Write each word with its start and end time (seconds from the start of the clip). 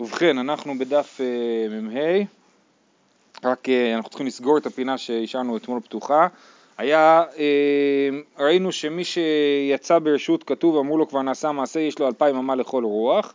ובכן, 0.00 0.38
אנחנו 0.38 0.78
בדף 0.78 1.20
אה, 1.20 1.80
מ"ה, 1.80 2.24
רק 3.48 3.68
אה, 3.68 3.94
אנחנו 3.94 4.10
צריכים 4.10 4.26
לסגור 4.26 4.58
את 4.58 4.66
הפינה 4.66 4.98
שהשארנו 4.98 5.56
אתמול 5.56 5.80
פתוחה. 5.80 6.26
היה, 6.78 7.24
אה, 7.38 8.08
ראינו 8.38 8.72
שמי 8.72 9.04
שיצא 9.04 9.98
ברשות 9.98 10.44
כתוב, 10.44 10.76
אמרו 10.76 10.98
לו 10.98 11.08
כבר 11.08 11.22
נעשה 11.22 11.52
מעשה, 11.52 11.80
יש 11.80 11.98
לו 11.98 12.06
אלפיים 12.06 12.36
אמה 12.36 12.54
לכל 12.54 12.84
רוח, 12.84 13.34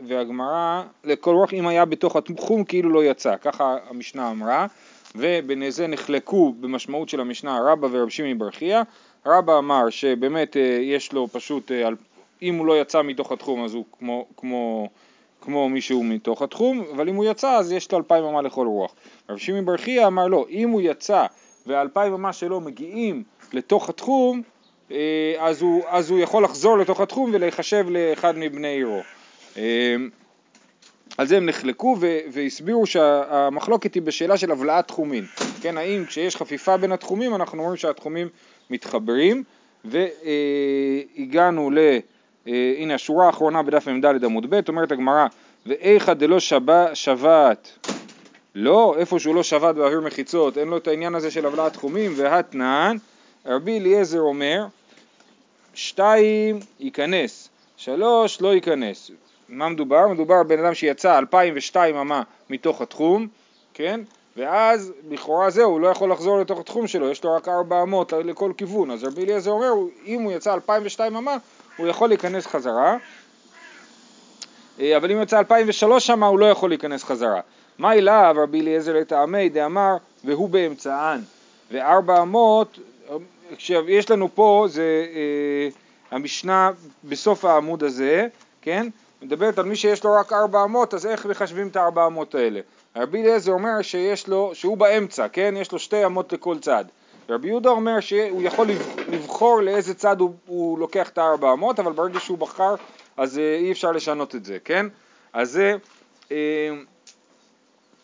והגמרא, 0.00 0.82
לכל 1.04 1.34
רוח 1.34 1.52
אם 1.52 1.66
היה 1.66 1.84
בתוך 1.84 2.16
התחום 2.16 2.64
כאילו 2.64 2.90
לא 2.90 3.04
יצא, 3.04 3.36
ככה 3.36 3.76
המשנה 3.90 4.30
אמרה, 4.30 4.66
ובנזה 5.14 5.86
נחלקו 5.86 6.54
במשמעות 6.60 7.08
של 7.08 7.20
המשנה 7.20 7.60
רבא 7.64 7.88
ורב 7.90 8.08
שמעי 8.08 8.34
בר 8.34 8.50
חייא, 8.50 8.82
רבא 9.26 9.58
אמר 9.58 9.90
שבאמת 9.90 10.56
יש 10.80 11.12
לו 11.12 11.28
פשוט 11.28 11.70
אם 12.42 12.54
הוא 12.54 12.66
לא 12.66 12.80
יצא 12.80 13.02
מתוך 13.02 13.32
התחום 13.32 13.64
אז 13.64 13.74
הוא 13.74 13.84
כמו, 13.98 14.26
כמו, 14.36 14.88
כמו 15.40 15.68
מישהו 15.68 16.04
מתוך 16.04 16.42
התחום, 16.42 16.84
אבל 16.94 17.08
אם 17.08 17.14
הוא 17.14 17.24
יצא 17.24 17.50
אז 17.50 17.72
יש 17.72 17.92
לו 17.92 17.98
אלפיים 17.98 18.24
אמה 18.24 18.42
לכל 18.42 18.66
רוח. 18.66 18.94
רב 19.30 19.38
שמעון 19.38 19.64
בר 19.64 19.76
חייא 19.76 20.06
אמר 20.06 20.26
לא, 20.26 20.46
אם 20.50 20.70
הוא 20.70 20.80
יצא 20.80 21.26
והאלפיים 21.66 22.12
אמה 22.12 22.32
שלו 22.32 22.60
מגיעים 22.60 23.22
לתוך 23.52 23.88
התחום, 23.88 24.42
אה, 24.90 25.34
אז 25.38 25.62
הוא, 25.62 25.82
אז 25.88 26.10
הוא 26.10 26.18
יכול 26.18 26.44
לחזור 26.44 26.78
לתוך 26.78 27.00
התחום 27.00 27.30
ולהיחשב 27.34 27.86
לאחד 27.90 28.38
מבני 28.38 28.68
עירו. 28.68 29.00
אה, 29.56 29.96
על 31.18 31.26
זה 31.26 31.36
הם 31.36 31.46
נחלקו 31.46 31.96
והסבירו 32.32 32.86
שהמחלוקת 32.86 33.94
היא 33.94 34.02
בשאלה 34.02 34.36
של 34.36 34.50
הבלעת 34.52 34.88
תחומים. 34.88 35.24
כן, 35.60 35.78
האם 35.78 36.04
כשיש 36.06 36.36
חפיפה 36.36 36.76
בין 36.76 36.92
התחומים 36.92 37.34
אנחנו 37.34 37.58
אומרים 37.58 37.76
שהתחומים 37.76 38.28
מתחברים 38.70 39.42
והגענו 39.84 41.70
ל... 41.70 41.78
אה, 42.48 42.74
הנה 42.78 42.94
השורה 42.94 43.26
האחרונה 43.26 43.62
בדף 43.62 43.88
מ"ד 43.88 44.24
עמוד 44.24 44.54
ב', 44.54 44.60
אומרת 44.68 44.92
הגמרא, 44.92 45.26
ואיכא 45.66 46.12
דלא 46.12 46.40
שבת, 46.94 47.88
לא, 48.54 48.94
איפה 48.98 49.18
שהוא 49.18 49.34
לא 49.34 49.42
שבת 49.42 49.74
באוויר 49.74 50.00
מחיצות, 50.00 50.58
אין 50.58 50.68
לו 50.68 50.76
את 50.76 50.88
העניין 50.88 51.14
הזה 51.14 51.30
של 51.30 51.46
הבלעת 51.46 51.72
תחומים, 51.72 52.12
והתנן, 52.16 52.96
רבי 53.46 53.78
אליעזר 53.78 54.20
אומר, 54.20 54.66
שתיים 55.74 56.60
ייכנס, 56.80 57.48
שלוש 57.76 58.40
לא 58.40 58.54
ייכנס. 58.54 59.10
מה 59.48 59.68
מדובר? 59.68 60.08
מדובר 60.08 60.42
בבן 60.42 60.64
אדם 60.64 60.74
שיצא 60.74 61.18
2002 61.18 61.96
אמה 61.96 62.22
מתוך 62.50 62.80
התחום, 62.80 63.26
כן? 63.74 64.00
ואז 64.36 64.92
לכאורה 65.10 65.50
זהו, 65.50 65.70
הוא 65.70 65.80
לא 65.80 65.88
יכול 65.88 66.12
לחזור 66.12 66.40
לתוך 66.40 66.60
התחום 66.60 66.86
שלו, 66.86 67.10
יש 67.10 67.24
לו 67.24 67.34
רק 67.34 67.48
ארבע 67.48 67.82
אמות 67.82 68.12
לכל 68.12 68.52
כיוון, 68.56 68.90
אז 68.90 69.04
רבי 69.04 69.24
אליעזר 69.24 69.50
אומר, 69.50 69.72
אם 70.06 70.22
הוא 70.22 70.32
יצא 70.32 70.54
2002 70.54 71.16
אמה, 71.16 71.36
הוא 71.76 71.88
יכול 71.88 72.08
להיכנס 72.08 72.46
חזרה, 72.46 72.96
אה, 74.80 74.96
אבל 74.96 75.12
אם 75.12 75.22
יצא 75.22 75.38
2003 75.38 76.06
שמה 76.06 76.26
הוא 76.26 76.38
לא 76.38 76.50
יכול 76.50 76.70
להיכנס 76.70 77.04
חזרה. 77.04 77.40
מה 77.78 77.92
אליו 77.92 78.34
רבי 78.38 78.60
אליעזר 78.60 78.96
לטעמי 78.96 79.48
דאמר 79.48 79.96
והוא 80.24 80.48
באמצען 80.48 81.20
וארבע 81.70 82.22
אמות, 82.22 82.78
עכשיו 83.52 83.90
יש 83.90 84.10
לנו 84.10 84.28
פה, 84.34 84.66
זה 84.68 85.06
אה, 85.14 85.68
המשנה 86.10 86.70
בסוף 87.04 87.44
העמוד 87.44 87.84
הזה, 87.84 88.26
כן? 88.62 88.88
מדברת 89.22 89.58
על 89.58 89.64
מי 89.64 89.76
שיש 89.76 90.04
לו 90.04 90.12
רק 90.12 90.32
ארבע 90.32 90.64
אמות, 90.64 90.94
אז 90.94 91.06
איך 91.06 91.26
מחשבים 91.26 91.68
את 91.68 91.76
הארבע 91.76 92.06
אמות 92.06 92.34
האלה? 92.34 92.60
רבי 92.96 93.22
אליעזר 93.22 93.52
אומר 93.52 93.82
שיש 93.82 94.28
לו, 94.28 94.50
שהוא 94.54 94.76
באמצע, 94.76 95.28
כן? 95.28 95.54
יש 95.56 95.72
לו 95.72 95.78
שתי 95.78 96.06
אמות 96.06 96.32
לכל 96.32 96.58
צד. 96.58 96.84
רבי 97.28 97.48
יהודה 97.48 97.70
אומר 97.70 98.00
שהוא 98.00 98.42
יכול 98.42 98.66
לבחור 99.08 99.62
לאיזה 99.62 99.94
צד 99.94 100.20
הוא, 100.20 100.34
הוא 100.46 100.78
לוקח 100.78 101.08
את 101.08 101.18
הארבע 101.18 101.52
אמות, 101.52 101.80
אבל 101.80 101.92
ברגע 101.92 102.20
שהוא 102.20 102.38
בחר 102.38 102.74
אז 103.16 103.38
אה, 103.38 103.56
אי 103.56 103.72
אפשר 103.72 103.92
לשנות 103.92 104.34
את 104.34 104.44
זה, 104.44 104.58
כן? 104.64 104.86
אז 105.32 105.50
זה, 105.50 105.76
אה, 106.32 106.70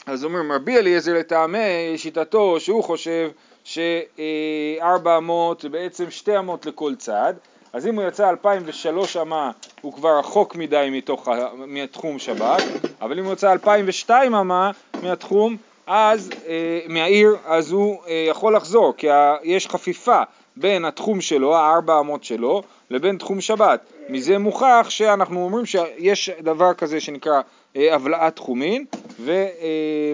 אז 0.06 0.24
אומרים 0.24 0.52
רבי 0.52 0.76
אליעזר 0.76 1.14
לטעמי 1.14 1.94
שיטתו 1.96 2.60
שהוא 2.60 2.84
חושב 2.84 3.30
שארבע 3.64 5.16
אמות 5.16 5.60
זה 5.60 5.68
בעצם 5.68 6.10
שתי 6.10 6.38
אמות 6.38 6.66
לכל 6.66 6.94
צד, 6.94 7.34
אז 7.72 7.86
אם 7.86 7.94
הוא 7.94 8.04
יצא 8.04 8.30
2003 8.30 9.16
אמה 9.16 9.50
הוא 9.80 9.92
כבר 9.92 10.18
רחוק 10.18 10.56
מדי 10.56 10.88
מתוך, 10.92 11.28
מהתחום 11.56 12.18
שבת, 12.18 12.62
אבל 13.00 13.18
אם 13.18 13.24
הוא 13.24 13.32
יצא 13.32 13.52
2002 13.52 14.34
אמה 14.34 14.70
מהתחום 15.02 15.56
אז 15.90 16.30
אה, 16.46 16.80
מהעיר, 16.88 17.36
אז 17.44 17.72
הוא 17.72 17.98
אה, 18.06 18.26
יכול 18.30 18.56
לחזור, 18.56 18.94
כי 18.96 19.10
ה, 19.10 19.36
יש 19.42 19.66
חפיפה 19.66 20.22
בין 20.56 20.84
התחום 20.84 21.20
שלו, 21.20 21.56
הארבע 21.56 22.00
אמות 22.00 22.24
שלו, 22.24 22.62
לבין 22.90 23.18
תחום 23.18 23.40
שבת. 23.40 23.80
מזה 24.08 24.38
מוכח 24.38 24.86
שאנחנו 24.88 25.44
אומרים 25.44 25.66
שיש 25.66 26.30
דבר 26.30 26.74
כזה 26.74 27.00
שנקרא 27.00 27.40
אה, 27.76 27.94
הבלעת 27.94 28.36
תחומין, 28.36 28.84
ו, 29.20 29.30
אה, 29.30 30.12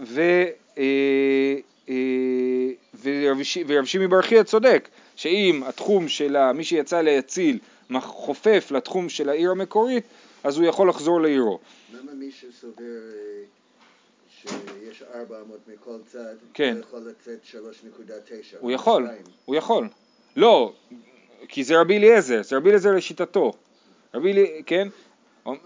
ו, 0.00 0.20
אה, 0.78 0.84
אה, 1.88 1.94
ורב 3.02 3.84
שמעי 3.84 4.06
בר 4.06 4.22
חייא 4.22 4.42
צודק, 4.42 4.88
שאם 5.16 5.62
התחום 5.66 6.08
של 6.08 6.52
מי 6.52 6.64
שיצא 6.64 7.00
להציל 7.00 7.58
חופף 8.00 8.68
לתחום 8.70 9.08
של 9.08 9.28
העיר 9.28 9.50
המקורית, 9.50 10.04
אז 10.44 10.58
הוא 10.58 10.66
יכול 10.66 10.88
לחזור 10.88 11.20
לעירו. 11.20 11.58
למה 11.92 12.12
מי 12.12 12.30
שסובר 12.30 12.82
אה, 12.82 13.61
שיש 14.42 15.02
400 15.14 15.58
מכל 15.68 15.98
צד, 16.06 16.34
כן. 16.54 16.74
הוא 16.74 16.80
יכול 16.80 17.00
לצאת 17.10 17.38
3.9. 17.44 18.56
הוא 18.60 18.70
יכול, 18.70 19.08
הוא 19.44 19.56
יכול. 19.56 19.88
לא, 20.36 20.72
כי 21.48 21.64
זה 21.64 21.80
רבי 21.80 21.98
אליעזר, 21.98 22.42
זה 22.42 22.56
רבי 22.56 22.68
אליעזר 22.68 22.90
לשיטתו. 22.90 23.52
רבי 24.14 24.32
אליעזר, 24.32 24.52
כן? 24.66 24.88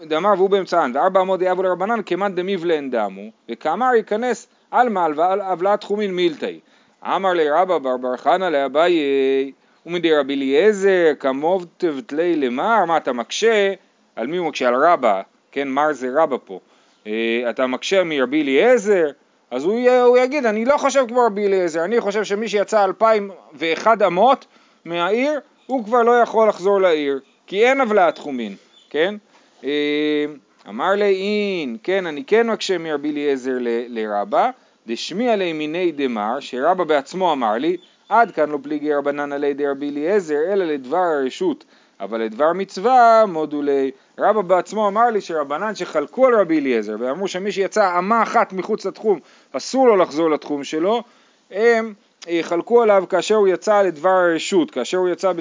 דאמר 0.01 0.33
והוא 0.37 0.49
באמצען, 0.49 0.95
וארבע 0.95 1.21
אמות 1.21 1.41
יאבו 1.41 1.63
לרבנן 1.63 1.99
כמאן 2.05 2.35
דמיבלן 2.35 2.89
דמו, 2.89 3.31
וכאמר 3.49 3.95
ייכנס 3.95 4.47
על 4.71 4.89
מעל 4.89 5.19
ועל 5.19 5.41
עוולת 5.41 5.81
תחומין 5.81 6.15
מילתאי. 6.15 6.59
אמר 7.03 7.33
לי 7.33 7.49
רבא 7.49 7.77
בר 7.77 7.97
בר 7.97 8.17
חנא 8.17 8.45
לאביי 8.45 8.93
ומדי 9.85 10.15
רבי 10.15 10.33
אליעזר 10.33 11.13
כמוב 11.19 11.65
תבטלי 11.77 12.35
למר, 12.35 12.85
מה 12.85 12.97
אתה 12.97 13.13
מקשה? 13.13 13.73
על 14.15 14.27
מי 14.27 14.37
הוא 14.37 14.47
מקשה? 14.47 14.67
על 14.67 14.75
רבא, 14.75 15.21
כן? 15.51 15.67
מר 15.67 15.93
זה 15.93 16.09
רבא 16.15 16.37
פה. 16.45 16.59
אה, 17.07 17.49
אתה 17.49 17.67
מקשה 17.67 18.03
מרבי 18.03 18.41
אליעזר, 18.41 19.05
אז 19.51 19.63
הוא, 19.63 19.89
הוא 19.89 20.17
יגיד, 20.17 20.45
אני 20.45 20.65
לא 20.65 20.77
חושב 20.77 21.05
כמו 21.07 21.21
רבי 21.25 21.47
אליעזר, 21.47 21.83
אני 21.83 22.01
חושב 22.01 22.23
שמי 22.23 22.47
שיצא 22.47 22.85
אלפיים 22.85 23.31
ואחד 23.53 24.03
אמות 24.03 24.45
מהעיר, 24.85 25.39
הוא 25.65 25.85
כבר 25.85 26.03
לא 26.03 26.11
יכול 26.11 26.49
לחזור 26.49 26.81
לעיר, 26.81 27.19
כי 27.47 27.65
אין 27.65 27.81
הבלעת 27.81 28.15
תחומין, 28.15 28.55
כן? 28.89 29.15
אה, 29.63 30.25
אמר 30.69 30.91
לי 30.91 31.15
אין, 31.15 31.77
כן, 31.83 32.05
אני 32.05 32.23
כן 32.23 32.49
מקשה 32.49 32.77
מרבי 32.77 33.11
אליעזר 33.11 33.57
לרבה, 33.89 34.49
דשמיע 34.87 35.35
לי 35.35 35.53
מיני 35.53 35.91
דמר, 35.91 36.39
שרבה 36.39 36.83
בעצמו 36.83 37.33
אמר 37.33 37.53
לי, 37.53 37.77
עד 38.09 38.31
כאן 38.31 38.49
לא 38.49 38.57
פליגי 38.61 38.93
רבנן 38.93 39.31
עלי 39.31 39.53
דרבי 39.53 39.89
אליעזר, 39.89 40.39
אלא 40.53 40.65
לדבר 40.65 40.97
הרשות 40.97 41.65
אבל 41.99 42.21
לדבר 42.21 42.53
מצווה 42.53 43.23
מודולי, 43.27 43.91
רבא 44.19 44.41
בעצמו 44.41 44.87
אמר 44.87 45.09
לי 45.09 45.21
שרבנן 45.21 45.75
שחלקו 45.75 46.25
על 46.25 46.39
רבי 46.39 46.59
אליעזר 46.59 46.95
ואמרו 46.99 47.27
שמי 47.27 47.51
שיצא 47.51 47.97
אמה 47.99 48.23
אחת 48.23 48.53
מחוץ 48.53 48.85
לתחום 48.85 49.19
אסור 49.51 49.87
לו 49.87 49.95
לחזור 49.95 50.29
לתחום 50.29 50.63
שלו, 50.63 51.03
הם 51.51 51.93
חלקו 52.41 52.81
עליו 52.81 53.03
כאשר 53.09 53.35
הוא 53.35 53.47
יצא 53.47 53.81
לדבר 53.81 54.09
הרשות, 54.09 54.71
כאשר 54.71 54.97
הוא 54.97 55.09
יצא 55.09 55.31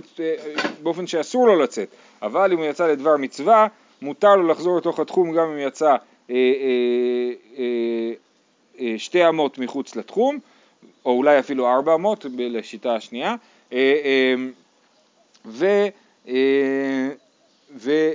באופן 0.82 1.06
שאסור 1.06 1.46
לו 1.46 1.56
לצאת, 1.56 1.88
אבל 2.22 2.52
אם 2.52 2.58
הוא 2.58 2.66
יצא 2.66 2.86
לדבר 2.86 3.16
מצווה 3.16 3.66
מותר 4.02 4.36
לו 4.36 4.48
לחזור 4.48 4.78
לתוך 4.78 5.00
התחום 5.00 5.32
גם 5.32 5.50
אם 5.50 5.58
יצא 5.58 5.90
אה, 5.90 5.96
אה, 6.30 6.36
אה, 7.58 8.12
אה, 8.80 8.94
שתי 8.98 9.28
אמות 9.28 9.58
מחוץ 9.58 9.96
לתחום, 9.96 10.38
או 11.04 11.10
אולי 11.10 11.38
אפילו 11.38 11.68
ארבע 11.68 11.94
אמות 11.94 12.26
לשיטה 12.38 12.94
השנייה, 12.94 13.34
אה, 13.72 13.78
אה, 14.04 14.34
ו... 15.46 15.66
אה, 16.28 17.08
וזה 17.74 18.12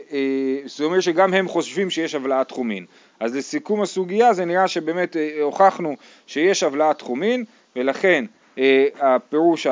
אה, 0.82 0.86
אומר 0.86 1.00
שגם 1.00 1.34
הם 1.34 1.48
חושבים 1.48 1.90
שיש 1.90 2.16
הבלעת 2.16 2.48
תחומין. 2.48 2.86
אז 3.20 3.36
לסיכום 3.36 3.82
הסוגיה 3.82 4.34
זה 4.34 4.46
נראה 4.46 4.68
שבאמת 4.68 5.18
אה, 5.18 5.38
הוכחנו 5.42 5.96
שיש 6.28 6.64
הבלעת 6.64 6.98
תחומין 6.98 7.46
ולכן 7.76 8.26
הפירוש 9.00 9.68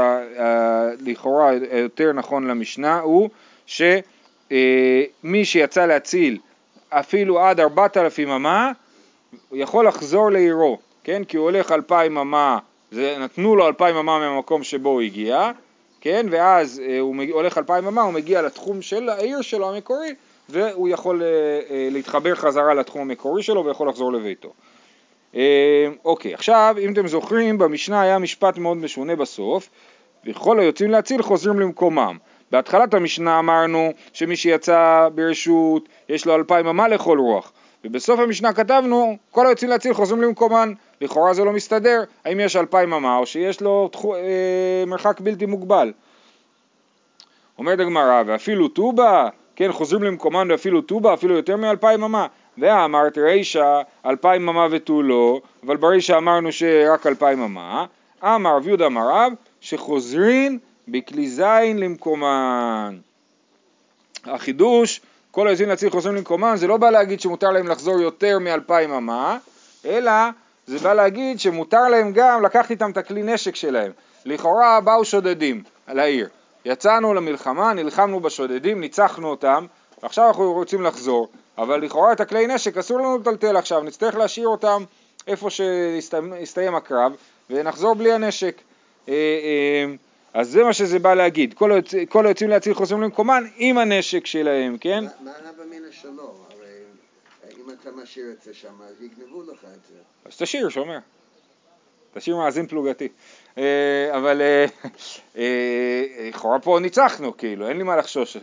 לכאורה 1.00 1.52
יותר 1.72 2.14
נכון 2.14 2.48
למשנה 2.48 3.00
הוא 3.00 3.30
שמי 3.66 5.46
שיצא 5.46 5.86
להציל 5.86 6.38
אפילו 6.90 7.40
עד 7.40 7.60
ארבעת 7.60 7.98
אלפים 7.98 8.30
אמה 8.30 8.72
יכול 9.52 9.88
לחזור 9.88 10.32
לעירו, 10.32 10.78
כן? 11.04 11.24
כי 11.24 11.38
הוא 11.38 11.44
הולך 11.44 11.72
אלפיים 11.72 12.18
אמה, 12.18 12.60
נתנו 12.92 13.56
לו 13.56 13.68
אלפיים 13.68 13.96
אמה 13.96 14.20
מהמקום 14.20 14.64
שבו 14.64 14.90
הוא 14.90 15.02
הגיע 15.02 15.52
כן, 16.02 16.26
ואז 16.32 16.82
אה, 16.86 17.00
הוא 17.00 17.16
הולך 17.32 17.58
אלפיים 17.58 17.86
אמה, 17.86 18.02
הוא 18.02 18.14
מגיע 18.14 18.42
לתחום 18.42 18.82
של 18.82 19.10
העיר 19.10 19.42
שלו 19.42 19.76
המקורי, 19.76 20.16
והוא 20.50 20.90
יכול 20.90 21.24
אה, 21.24 21.28
אה, 21.70 21.88
להתחבר 21.92 22.36
חזרה 22.36 22.74
לתחום 22.74 23.02
המקורי 23.02 23.44
שלו 23.44 23.66
ויכול 23.66 23.90
לחזור 23.90 24.14
לביתו. 24.14 24.54
אוקיי, 26.06 26.34
עכשיו 26.34 26.76
אם 26.80 26.94
אתם 26.94 27.08
זוכרים 27.08 27.58
במשנה 27.58 28.02
היה 28.02 28.20
משפט 28.20 28.58
מאוד 28.58 28.78
משונה 28.78 29.16
בסוף, 29.16 29.70
וכל 30.26 30.60
היוצאים 30.60 30.92
להציל 30.92 31.22
חוזרים 31.22 31.60
למקומם. 31.60 32.18
בהתחלת 32.52 32.94
המשנה 32.94 33.40
אמרנו 33.40 33.94
שמי 34.14 34.36
שיצא 34.36 35.08
ברשות 35.16 35.90
יש 36.10 36.26
לו 36.26 36.36
אלפיים 36.36 36.68
אמה 36.68 36.88
לכל 36.88 37.20
רוח 37.20 37.52
ובסוף 37.84 38.20
המשנה 38.20 38.54
כתבנו 38.54 39.18
כל 39.32 39.48
היוצאים 39.48 39.70
להציל 39.70 39.94
חוזרים 39.94 40.22
למקומן 40.22 40.74
לכאורה 41.02 41.34
זה 41.34 41.44
לא 41.44 41.52
מסתדר 41.52 42.04
האם 42.26 42.40
יש 42.40 42.56
אלפיים 42.56 42.94
אמה 42.94 43.18
או 43.18 43.26
שיש 43.26 43.62
לו 43.62 43.88
תחו, 43.88 44.16
אה, 44.16 44.84
מרחק 44.88 45.20
בלתי 45.20 45.46
מוגבל. 45.46 45.94
אומרת 47.58 47.80
הגמרא 47.80 48.24
ואפילו 48.26 48.68
טובה 48.68 49.30
כן 49.56 49.72
חוזרים 49.72 50.04
למקומן 50.04 50.52
ואפילו 50.52 50.82
טובה 50.82 51.14
אפילו 51.14 51.36
יותר 51.36 51.56
מאלפיים 51.56 52.04
אמה 52.04 52.28
ואמרת 52.58 53.18
רישא 53.18 53.82
אלפיים 54.06 54.50
אמה 54.50 54.68
ותו 54.72 55.02
לא 55.02 55.42
אבל 55.66 55.78
ברישא 55.78 56.18
אמרנו 56.18 56.52
שרק 56.52 57.08
אלפיים 57.08 57.42
אמה 57.42 57.86
אמר 58.24 58.56
רב 58.56 58.68
יהודה 58.68 58.86
אמר 58.86 59.10
רב 59.10 59.34
שחוזרים 59.62 60.60
בכלי 60.88 61.30
זין 61.30 61.80
למקומן. 61.80 62.98
החידוש, 64.26 65.02
כל 65.32 65.48
היוצאים 65.48 65.70
להציל 65.70 65.90
חוזרים 65.90 66.16
למקומן, 66.16 66.56
זה 66.58 66.68
לא 66.68 66.78
בא 66.78 66.90
להגיד 66.90 67.22
שמותר 67.22 67.52
להם 67.52 67.68
לחזור 67.68 68.02
יותר 68.02 68.40
מאלפיים 68.40 68.92
אמה, 68.92 69.38
אלא 69.86 70.12
זה 70.68 70.80
בא 70.80 70.94
להגיד 70.94 71.40
שמותר 71.40 71.88
להם 71.88 72.12
גם 72.14 72.44
לקחת 72.44 72.72
איתם 72.72 72.92
את 72.92 72.98
הכלי 72.98 73.24
נשק 73.24 73.56
שלהם. 73.56 73.92
לכאורה 74.26 74.82
באו 74.82 75.06
שודדים 75.06 75.64
על 75.88 76.00
העיר. 76.00 76.30
יצאנו 76.66 77.14
למלחמה, 77.14 77.74
נלחמנו 77.74 78.20
בשודדים, 78.20 78.82
ניצחנו 78.82 79.30
אותם, 79.30 79.66
ועכשיו 80.04 80.28
אנחנו 80.28 80.54
רוצים 80.54 80.82
לחזור, 80.84 81.28
אבל 81.58 81.82
לכאורה 81.82 82.12
את 82.12 82.20
הכלי 82.20 82.48
נשק 82.48 82.78
אסור 82.78 83.00
לנו 83.00 83.18
לטלטל 83.18 83.58
עכשיו, 83.58 83.82
נצטרך 83.82 84.16
להשאיר 84.16 84.48
אותם 84.48 84.84
איפה 85.28 85.50
שהסתיים 85.50 86.76
הקרב, 86.76 87.16
ונחזור 87.50 87.96
בלי 87.96 88.14
הנשק. 88.14 88.62
אה, 90.36 90.40
אה, 90.40 90.42
אז 90.42 90.50
זה 90.50 90.64
מה 90.64 90.74
שזה 90.74 91.00
בא 91.00 91.14
להגיד, 91.14 91.54
כל, 91.54 91.72
היוצ... 91.72 91.94
כל 92.10 92.26
היוצאים 92.26 92.50
להציל 92.50 92.74
חוזרים 92.74 93.02
למקומן 93.02 93.44
עם 93.58 93.78
הנשק 93.78 94.26
שלהם, 94.26 94.78
כן? 94.78 95.04
מה 95.04 95.32
הווה 95.32 95.64
אמינא 95.66 95.92
שלא? 95.92 96.34
הרי 96.50 96.68
אם 97.58 97.72
אתה 97.82 97.90
משאיר 97.92 98.26
את 98.32 98.42
זה 98.42 98.54
שם, 98.54 98.74
אז 98.90 99.02
יגנבו 99.02 99.42
לך 99.42 99.64
את 99.64 99.86
זה. 99.90 99.96
אז 100.26 100.38
תשאיר, 100.38 100.70
שומר. 100.70 101.00
תשאיר 102.14 102.38
מאזין 102.38 102.68
פלוגתי. 102.68 103.08
אה, 103.58 104.18
אבל 104.18 104.42
לכאורה 106.30 106.60
פה 106.60 106.80
ניצחנו, 106.82 107.38
כאילו, 107.38 107.68
אין 107.68 107.78
לי 107.78 107.84
מה 107.84 107.96
לחשוש 107.96 108.38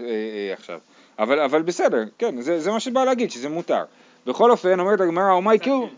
עכשיו. 0.53 0.81
אבל, 1.19 1.41
אבל 1.41 1.63
בסדר, 1.63 2.05
כן, 2.19 2.41
זה, 2.41 2.61
זה 2.61 2.71
מה 2.71 2.81
שבא 2.81 3.05
להגיד, 3.05 3.31
שזה 3.31 3.49
מותר. 3.49 3.85
בכל 4.27 4.51
אופן, 4.51 4.81
אומרת 4.81 5.01
הגמרא, 5.01 5.33
אומי 5.33 5.59
כאילו... 5.59 5.89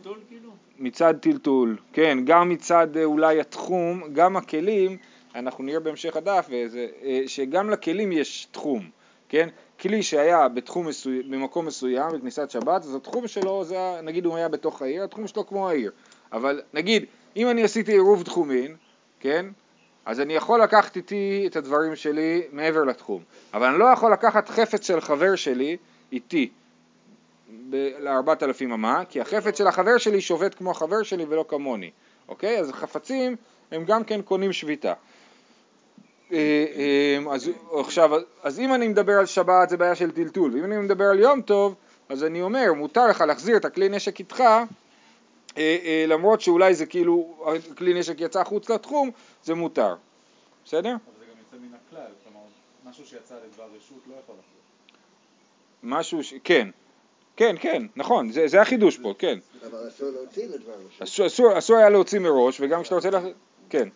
מצד 0.78 1.14
טלטול, 1.20 1.76
כן, 1.92 2.18
גם 2.24 2.48
מצד 2.48 2.96
אולי 3.04 3.40
התחום, 3.40 4.02
גם 4.12 4.36
הכלים 4.36 4.96
אנחנו 5.38 5.64
נראה 5.64 5.80
בהמשך 5.80 6.16
הדף 6.16 6.46
וזה, 6.50 6.86
אה, 7.02 7.22
שגם 7.26 7.70
לכלים 7.70 8.12
יש 8.12 8.48
תחום, 8.50 8.90
כן? 9.28 9.48
כלי 9.80 10.02
שהיה 10.02 10.48
בתחום 10.48 10.86
מסוים, 10.86 11.30
במקום 11.30 11.66
מסוים 11.66 12.12
בכניסת 12.12 12.50
שבת, 12.50 12.82
אז 12.82 12.94
התחום 12.94 13.28
שלו 13.28 13.64
זה, 13.64 14.00
נגיד 14.02 14.24
הוא 14.26 14.36
היה 14.36 14.48
בתוך 14.48 14.82
העיר, 14.82 15.04
התחום 15.04 15.26
שלו 15.26 15.46
כמו 15.46 15.68
העיר. 15.68 15.90
אבל 16.32 16.62
נגיד, 16.74 17.04
אם 17.36 17.50
אני 17.50 17.62
עשיתי 17.62 17.92
עירוב 17.92 18.22
תחומין, 18.22 18.76
כן? 19.20 19.46
אז 20.06 20.20
אני 20.20 20.34
יכול 20.34 20.62
לקחת 20.62 20.96
איתי 20.96 21.44
את 21.46 21.56
הדברים 21.56 21.96
שלי 21.96 22.42
מעבר 22.52 22.84
לתחום. 22.84 23.22
אבל 23.54 23.66
אני 23.66 23.78
לא 23.78 23.84
יכול 23.84 24.12
לקחת 24.12 24.48
חפץ 24.48 24.86
של 24.86 25.00
חבר 25.00 25.36
שלי 25.36 25.76
איתי 26.12 26.48
לארבעת 28.00 28.42
אלפים 28.42 28.72
אמה, 28.72 29.04
כי 29.08 29.20
החפץ 29.20 29.58
של 29.58 29.66
החבר 29.66 29.98
שלי 29.98 30.20
שובת 30.20 30.54
כמו 30.54 30.70
החבר 30.70 31.02
שלי 31.02 31.24
ולא 31.28 31.44
כמוני, 31.48 31.90
אוקיי? 32.28 32.58
אז 32.58 32.72
חפצים 32.72 33.36
הם 33.70 33.84
גם 33.84 34.04
כן 34.04 34.22
קונים 34.22 34.52
שביתה. 34.52 34.92
אה, 36.32 36.64
אה, 36.76 37.34
אז 37.34 37.50
עכשיו, 37.72 38.10
אז 38.42 38.60
אם 38.60 38.74
אני 38.74 38.88
מדבר 38.88 39.12
על 39.12 39.26
שבת 39.26 39.68
זה 39.68 39.76
בעיה 39.76 39.94
של 39.94 40.10
טלטול, 40.10 40.54
ואם 40.54 40.64
אני 40.64 40.76
מדבר 40.76 41.04
על 41.04 41.18
יום 41.18 41.42
טוב, 41.42 41.74
אז 42.08 42.24
אני 42.24 42.42
אומר, 42.42 42.72
מותר 42.76 43.06
לך 43.06 43.20
להחזיר 43.20 43.56
את 43.56 43.64
הכלי 43.64 43.88
נשק 43.88 44.18
איתך, 44.18 44.42
אה, 45.58 46.04
למרות 46.08 46.40
שאולי 46.40 46.74
זה 46.74 46.86
כאילו, 46.86 47.44
הכלי 47.72 47.94
נשק 47.94 48.20
יצא 48.20 48.44
חוץ 48.44 48.70
לתחום, 48.70 49.10
זה 49.44 49.54
מותר. 49.54 49.94
בסדר? 50.64 50.90
אבל 50.90 50.96
זה 51.18 51.24
גם 51.24 51.38
יוצא 51.38 51.56
מן 51.56 51.74
הכלל, 51.88 52.12
כלומר, 52.24 52.46
משהו 52.84 53.06
שיצא 53.06 53.34
לדבר 53.34 53.64
רשות 53.76 53.98
לא 54.06 54.14
יכול 54.24 54.34
לחזור. 54.34 54.60
משהו 55.82 56.24
ש... 56.24 56.34
כן. 56.44 56.68
כן, 57.36 57.56
כן, 57.60 57.82
נכון, 57.96 58.32
זה, 58.32 58.48
זה 58.48 58.60
החידוש 58.60 58.98
פה, 58.98 59.14
כן. 59.18 59.38
אבל 59.70 59.88
אסור 59.88 60.10
להוציא 60.10 60.44
לדבר 60.46 60.72
רשות. 60.88 61.02
אסור, 61.02 61.26
אסור, 61.26 61.58
אסור 61.58 61.76
היה 61.76 61.88
להוציא 61.88 62.18
מראש, 62.18 62.60
וגם 62.60 62.82
כשאתה 62.82 62.94
רוצה... 62.94 63.10
לה... 63.10 63.20
כן. 63.70 63.88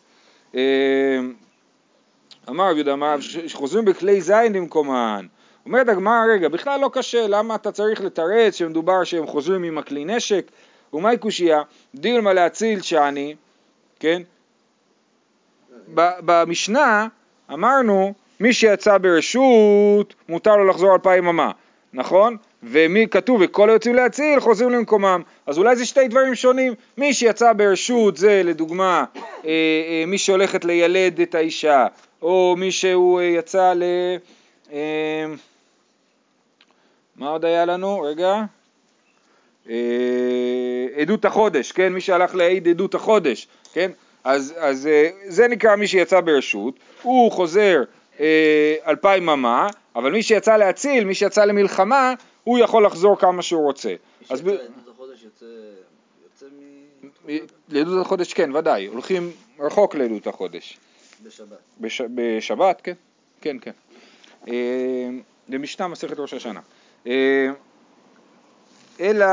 אמר 2.48 2.64
רבי 2.64 2.74
יהודה 2.74 2.92
אמר 2.92 3.20
שחוזרים 3.20 3.84
בכלי 3.84 4.20
זין 4.20 4.52
במקומן. 4.52 5.26
אומרת 5.66 5.88
הגמרא, 5.88 6.24
רגע, 6.34 6.48
בכלל 6.48 6.80
לא 6.80 6.90
קשה, 6.92 7.26
למה 7.28 7.54
אתה 7.54 7.72
צריך 7.72 8.00
לתרץ 8.00 8.54
שמדובר 8.54 9.04
שהם 9.04 9.26
חוזרים 9.26 9.62
עם 9.62 9.78
הכלי 9.78 10.04
נשק? 10.04 10.50
ומהי 10.92 11.18
קושייה? 11.18 11.62
דילמה 11.94 12.32
להציל 12.32 12.82
שאני, 12.82 13.34
כן? 14.00 14.22
במשנה 15.94 17.08
אמרנו, 17.52 18.14
מי 18.40 18.52
שיצא 18.52 18.98
ברשות, 18.98 20.14
מותר 20.28 20.56
לו 20.56 20.64
לחזור 20.64 20.94
אלפיים 20.94 21.26
אמה, 21.26 21.50
נכון? 21.92 22.36
ומי 22.62 23.06
כתוב, 23.10 23.40
וכל 23.44 23.70
היוצאים 23.70 23.94
להציל 23.94 24.40
חוזרים 24.40 24.70
למקומם. 24.70 25.22
אז 25.46 25.58
אולי 25.58 25.76
זה 25.76 25.86
שתי 25.86 26.08
דברים 26.08 26.34
שונים. 26.34 26.74
מי 26.98 27.14
שיצא 27.14 27.52
ברשות 27.52 28.16
זה 28.16 28.42
לדוגמה 28.44 29.04
אה, 29.44 29.50
אה, 29.50 30.04
מי 30.06 30.18
שהולכת 30.18 30.64
לילד 30.64 31.20
את 31.20 31.34
האישה, 31.34 31.86
או 32.22 32.54
מי 32.58 32.72
שהוא 32.72 33.20
אה, 33.20 33.24
יצא 33.24 33.72
ל... 33.76 33.82
אה, 34.72 35.26
מה 37.16 37.28
עוד 37.28 37.44
היה 37.44 37.64
לנו? 37.64 38.00
רגע. 38.00 38.42
אה, 39.68 39.74
עדות 40.96 41.24
החודש, 41.24 41.72
כן? 41.72 41.92
מי 41.92 42.00
שהלך 42.00 42.34
להעיד 42.34 42.68
עדות 42.68 42.94
החודש, 42.94 43.48
כן? 43.72 43.90
אז, 44.24 44.54
אז 44.58 44.88
זה 45.26 45.48
נקרא 45.48 45.76
מי 45.76 45.86
שיצא 45.86 46.20
ברשות, 46.20 46.74
הוא 47.02 47.32
חוזר 47.32 47.82
אלפיים 48.86 49.28
אמה, 49.28 49.68
אבל 49.96 50.12
מי 50.12 50.22
שיצא 50.22 50.56
להציל, 50.56 51.04
מי 51.04 51.14
שיצא 51.14 51.44
למלחמה, 51.44 52.14
הוא 52.44 52.58
יכול 52.58 52.86
לחזור 52.86 53.18
כמה 53.18 53.42
שהוא 53.42 53.62
רוצה. 53.62 53.94
אז 54.30 54.40
ב... 54.42 54.48
לעדות 54.48 54.88
החודש 54.94 55.22
יוצא, 55.24 55.46
יוצא 56.24 56.46
מ... 57.26 57.30
לעדות 57.68 58.06
החודש 58.06 58.32
כן, 58.32 58.56
ודאי, 58.56 58.86
הולכים 58.86 59.30
רחוק 59.58 59.94
לעדות 59.94 60.26
החודש. 60.26 60.78
בשבת. 61.22 61.58
בש... 61.80 62.00
בשבת, 62.14 62.80
כן, 62.80 62.94
כן, 63.40 63.56
כן. 63.60 63.70
אה, 64.48 65.08
למשנה 65.48 65.88
מסכת 65.88 66.18
ראש 66.18 66.34
השנה. 66.34 66.60
אה, 67.06 67.48
אלא... 69.00 69.26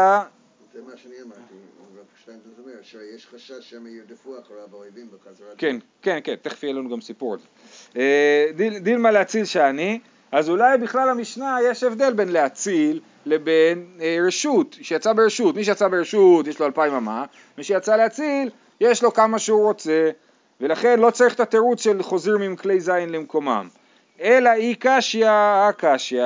זה 0.74 0.82
מה 0.82 0.98
שאני 0.98 1.16
אמרתי, 1.22 1.56
שיש 2.84 3.28
חשש 3.28 3.70
שהם 3.70 3.88
ירדפו 3.88 4.40
אחריו 4.40 4.68
האויבים 4.72 5.10
בחזרה. 5.12 5.48
כן, 5.58 5.76
כן, 6.02 6.20
כן, 6.24 6.36
תכף 6.36 6.64
יהיה 6.64 6.74
לנו 6.74 6.90
גם 6.90 7.02
סיפור 7.02 7.34
על 7.34 7.40
זה. 7.40 7.46
אה, 8.00 8.80
דילמה 8.80 9.12
להציל 9.12 9.46
שאני, 9.46 10.00
אז 10.32 10.50
אולי 10.50 10.78
בכלל 10.78 11.10
המשנה 11.10 11.58
יש 11.64 11.84
הבדל 11.84 12.14
בין 12.14 12.30
להציל 12.30 13.00
לבין 13.26 14.00
רשות, 14.28 14.76
שיצא 14.82 15.14
ברשות, 15.14 15.56
מי 15.56 15.64
שיצא 15.64 15.88
ברשות 15.88 16.48
יש 16.48 16.60
לו 16.60 16.66
אלפיים 16.66 16.94
אמה, 16.94 17.26
מי 17.58 17.64
שיצא 17.64 17.96
להציל 17.96 18.50
יש 18.80 19.04
לו 19.04 19.14
כמה 19.14 19.40
שהוא 19.40 19.64
רוצה. 19.64 20.12
ולכן 20.62 21.00
לא 21.00 21.12
צריך 21.12 21.34
את 21.34 21.40
התירוץ 21.40 21.84
של 21.84 22.04
חוזרים 22.04 22.42
עם 22.42 22.56
כלי 22.56 22.80
זין 22.80 23.10
למקומם. 23.10 23.68
אלא 24.22 24.50
אי 24.54 24.76
קשיא 24.80 25.28
הקשיא, 25.30 26.24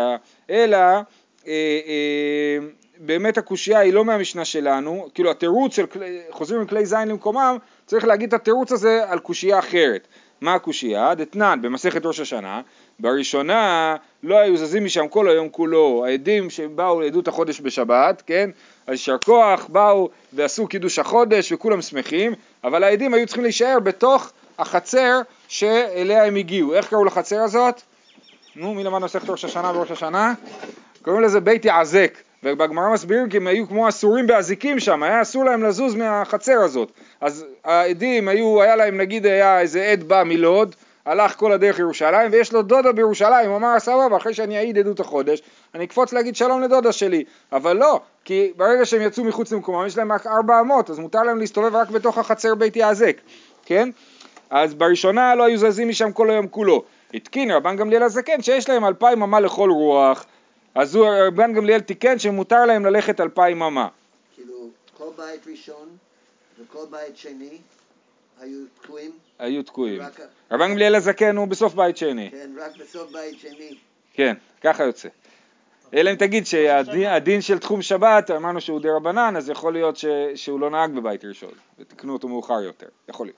אלא 0.49 0.77
אה, 0.77 1.01
אה, 1.47 2.57
באמת 2.97 3.37
הקושייה 3.37 3.79
היא 3.79 3.93
לא 3.93 4.05
מהמשנה 4.05 4.45
שלנו, 4.45 5.07
כאילו 5.13 5.31
התירוץ 5.31 5.75
של 5.75 5.85
חוזרים 6.29 6.61
עם 6.61 6.67
כלי 6.67 6.85
זין 6.85 7.07
למקומם, 7.07 7.57
צריך 7.85 8.05
להגיד 8.05 8.33
את 8.33 8.41
התירוץ 8.41 8.71
הזה 8.71 9.03
על 9.07 9.19
קושייה 9.19 9.59
אחרת. 9.59 10.07
מה 10.43 10.53
הקושייה? 10.53 11.15
דתנן 11.15 11.59
במסכת 11.61 12.05
ראש 12.05 12.19
השנה, 12.19 12.61
בראשונה 12.99 13.95
לא 14.23 14.37
היו 14.37 14.57
זזים 14.57 14.85
משם 14.85 15.07
כל 15.07 15.29
היום 15.29 15.49
כולו, 15.49 16.05
העדים 16.05 16.49
שבאו 16.49 17.01
לעדות 17.01 17.27
החודש 17.27 17.61
בשבת, 17.61 18.23
כן? 18.25 18.49
אז 18.87 18.91
יישר 18.91 19.17
כוח, 19.25 19.65
באו 19.67 20.09
ועשו 20.33 20.67
קידוש 20.67 20.99
החודש 20.99 21.51
וכולם 21.51 21.81
שמחים, 21.81 22.33
אבל 22.63 22.83
העדים 22.83 23.13
היו 23.13 23.25
צריכים 23.25 23.43
להישאר 23.43 23.79
בתוך 23.79 24.31
החצר 24.59 25.21
שאליה 25.47 26.25
הם 26.25 26.35
הגיעו. 26.35 26.73
איך 26.73 26.89
קראו 26.89 27.05
לחצר 27.05 27.39
הזאת? 27.39 27.81
נו, 28.55 28.73
מי 28.73 28.83
למד 28.83 28.99
מסכת 28.99 29.29
ראש 29.29 29.45
השנה 29.45 29.71
וראש 29.77 29.91
השנה? 29.91 30.33
קוראים 31.01 31.21
לזה 31.21 31.39
בית 31.39 31.65
יעזק, 31.65 32.17
ובגמרא 32.43 32.93
מסבירים 32.93 33.29
כי 33.29 33.37
הם 33.37 33.47
היו 33.47 33.67
כמו 33.67 33.89
אסורים 33.89 34.27
באזיקים 34.27 34.79
שם, 34.79 35.03
היה 35.03 35.21
אסור 35.21 35.45
להם 35.45 35.63
לזוז 35.63 35.95
מהחצר 35.95 36.59
הזאת. 36.63 36.91
אז 37.21 37.45
העדים 37.63 38.27
היו, 38.27 38.61
היה 38.61 38.75
להם 38.75 38.97
נגיד 38.97 39.25
היה 39.25 39.59
איזה 39.59 39.85
עד 39.85 40.03
בא 40.03 40.23
מלוד, 40.25 40.75
הלך 41.05 41.35
כל 41.35 41.51
הדרך 41.51 41.77
לירושלים 41.77 42.31
ויש 42.31 42.53
לו 42.53 42.61
דודה 42.61 42.91
בירושלים, 42.91 43.49
הוא 43.49 43.57
אמר 43.57 43.79
סבבה 43.79 44.17
אחרי 44.17 44.33
שאני 44.33 44.57
אעיד 44.57 44.77
עדות 44.77 44.99
החודש 44.99 45.41
אני 45.75 45.85
אקפוץ 45.85 46.13
להגיד 46.13 46.35
שלום 46.35 46.61
לדודה 46.61 46.91
שלי, 46.91 47.23
אבל 47.51 47.77
לא, 47.77 47.99
כי 48.25 48.51
ברגע 48.57 48.85
שהם 48.85 49.01
יצאו 49.01 49.23
מחוץ 49.23 49.51
למקומם 49.51 49.87
יש 49.87 49.97
להם 49.97 50.11
רק 50.11 50.27
ארבע 50.27 50.59
אמות 50.59 50.89
אז 50.89 50.99
מותר 50.99 51.23
להם 51.23 51.39
להסתובב 51.39 51.75
רק 51.75 51.89
בתוך 51.89 52.17
החצר 52.17 52.55
בית 52.55 52.75
יעזק, 52.75 53.17
כן? 53.65 53.89
אז 54.49 54.73
בראשונה 54.73 55.35
לא 55.35 55.43
היו 55.43 55.57
זזים 55.57 55.89
משם 55.89 56.11
כל 56.11 56.29
היום 56.29 56.47
כולו, 56.47 56.83
התקין 57.13 57.51
רבן 57.51 57.75
גמליאל 57.75 58.03
הזקן 58.03 58.41
שיש 58.41 58.69
להם 58.69 58.85
אלפיים 58.85 59.23
אמה 59.23 59.39
לכל 59.39 59.69
רוח, 59.69 60.25
אז 60.75 60.95
הוא, 60.95 61.07
רבן 61.27 61.53
גמליאל 61.53 61.79
תיקן 61.79 62.19
שמותר 62.19 62.65
להם 62.65 62.85
ללכת 62.85 63.19
אלפיים 63.19 63.61
אמה. 63.63 63.87
כאילו, 64.35 64.69
כל 64.97 65.09
בית 65.17 65.47
ראשון 65.47 65.97
וכל 66.59 66.85
בית 66.91 67.17
שני 67.17 67.57
היו 68.39 68.59
תקועים, 68.81 69.11
היו 69.39 69.63
תקועים. 69.63 70.01
רק, 70.01 70.19
רבן 70.51 70.69
גמליאל 70.69 70.95
הזקן 70.95 71.37
הוא 71.37 71.47
בסוף 71.47 71.73
בית 71.73 71.97
שני. 71.97 72.29
כן, 72.31 72.51
רק 72.57 72.71
בסוף 72.77 73.11
בית 73.11 73.39
שני. 73.39 73.75
כן, 74.13 74.33
ככה 74.61 74.83
יוצא. 74.83 75.09
אלא 75.93 76.11
אם 76.11 76.15
תגיד 76.15 76.45
שהדין 76.45 77.09
הדין 77.09 77.41
של 77.41 77.59
תחום 77.59 77.81
שבת, 77.81 78.31
אמרנו 78.31 78.61
שהוא 78.61 78.79
די 78.79 78.89
רבנן, 78.89 79.35
אז 79.37 79.49
יכול 79.49 79.73
להיות 79.73 79.97
ש, 79.97 80.05
שהוא 80.35 80.59
לא 80.59 80.69
נהג 80.69 80.95
בבית 80.95 81.25
ראשון, 81.25 81.51
ותקנו 81.79 82.13
אותו 82.13 82.27
מאוחר 82.27 82.61
יותר, 82.61 82.87
יכול 83.09 83.25
להיות. 83.25 83.37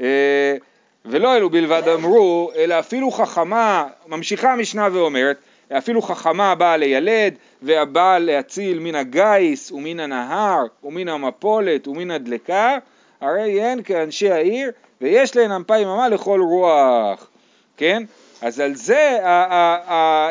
אה, 0.00 0.56
ולא 1.04 1.36
אלו 1.36 1.50
בלבד 1.50 1.88
אמרו, 1.88 2.52
אלא 2.54 2.78
אפילו 2.78 3.10
חכמה, 3.10 3.88
ממשיכה 4.06 4.52
המשנה 4.52 4.88
ואומרת, 4.92 5.36
אפילו 5.78 6.02
חכמה 6.02 6.54
באה 6.54 6.76
לילד, 6.76 7.34
והבאה 7.62 8.18
להציל 8.18 8.78
מן 8.78 8.94
הגיס 8.94 9.72
ומן 9.72 10.00
הנהר 10.00 10.64
ומן 10.84 11.08
המפולת 11.08 11.88
ומן 11.88 12.10
הדלקה, 12.10 12.78
הרי 13.20 13.62
הן 13.62 13.82
כאנשי 13.82 14.30
העיר, 14.30 14.70
ויש 15.00 15.36
להן 15.36 15.52
אלפיים 15.52 15.88
אמה 15.88 16.08
לכל 16.08 16.40
רוח, 16.40 17.28
כן? 17.76 18.02
אז 18.42 18.60
על 18.60 18.74
זה, 18.74 19.18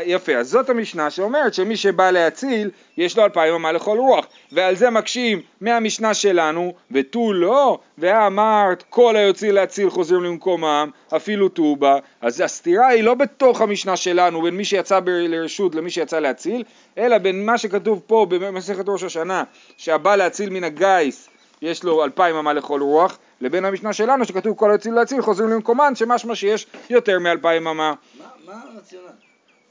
יפה, 0.06 0.36
אז 0.36 0.50
זאת 0.50 0.70
המשנה 0.70 1.10
שאומרת 1.10 1.54
שמי 1.54 1.78
שבא 1.78 2.12
להציל, 2.12 2.70
יש 2.98 3.18
לו 3.18 3.24
אלפיים 3.24 3.54
אמה 3.54 3.72
לכל 3.72 3.98
רוח, 3.98 4.26
ועל 4.52 4.76
זה 4.76 4.90
מקשים 4.90 5.42
מהמשנה 5.62 6.14
שלנו, 6.14 6.74
ותו 6.92 7.34
לא, 7.34 7.80
ואמרת 7.98 8.84
כל 8.90 9.16
היוצאים 9.16 9.54
להציל 9.54 9.90
חוזרים 9.90 10.24
למקומם, 10.24 10.90
אפילו 11.16 11.50
ט"ו 11.50 11.76
בה, 11.76 11.98
אז 12.22 12.42
הסתירה 12.42 12.88
היא 12.88 13.04
לא 13.04 13.14
בתוך 13.14 13.62
המשנה 13.62 13.98
שלנו, 13.98 14.42
בין 14.42 14.56
מי 14.56 14.66
שיצא 14.66 15.00
לרשות 15.06 15.76
למי 15.76 15.90
שיצא 15.90 16.20
להציל, 16.20 16.64
אלא 16.98 17.18
בין 17.18 17.46
מה 17.46 17.58
שכתוב 17.58 18.02
פה 18.08 18.26
במסכת 18.30 18.86
ראש 18.88 19.04
השנה, 19.04 19.44
שהבא 19.78 20.16
להציל 20.16 20.50
מן 20.50 20.64
הגיס, 20.64 21.30
יש 21.62 21.84
לו 21.84 22.04
אלפיים 22.04 22.36
אמה 22.36 22.54
לכל 22.54 22.82
רוח, 22.82 23.18
לבין 23.42 23.66
המשנה 23.66 23.94
שלנו 23.94 24.26
שכתוב 24.26 24.58
כל 24.58 24.70
היוצאים 24.72 24.94
להציל 24.94 25.22
חוזרים 25.22 25.50
למקומן, 25.50 25.96
שמשמע 25.96 26.36
שיש 26.36 26.68
יותר 26.90 27.20
מאלפיים 27.20 27.68
אמה. 27.68 27.94
מה- 28.20 28.26
מה 28.46 28.62
הרציונל? 28.76 29.06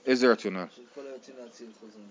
איזה 0.07 0.27
רציונל? 0.33 0.65
של 0.77 0.83
כל 0.95 1.01
היוצאים 1.13 1.37
להציל 1.45 1.67
חוזרים. 1.81 2.05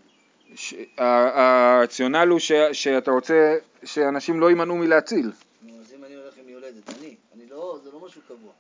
ש- 0.56 0.74
הרציונל 0.98 2.28
הוא 2.28 2.39
ש- 2.39 2.51
שאתה 2.72 3.12
רוצה 3.12 3.56
שאנשים 3.84 4.39
לא 4.39 4.50
יימנעו 4.50 4.75
מלהציל. 4.75 5.32
נו, 5.62 5.74
אז 5.82 5.94
אם 6.00 6.04
אני 6.06 6.16
הולך 6.16 6.34
עם 6.44 6.50
יולדת, 6.50 6.89
אני, 7.00 7.16
אני 7.36 7.44
לא, 7.51 7.80
זה 7.84 7.89
לא 7.94 8.00
משהו 8.06 8.22
קבוע. 8.28 8.51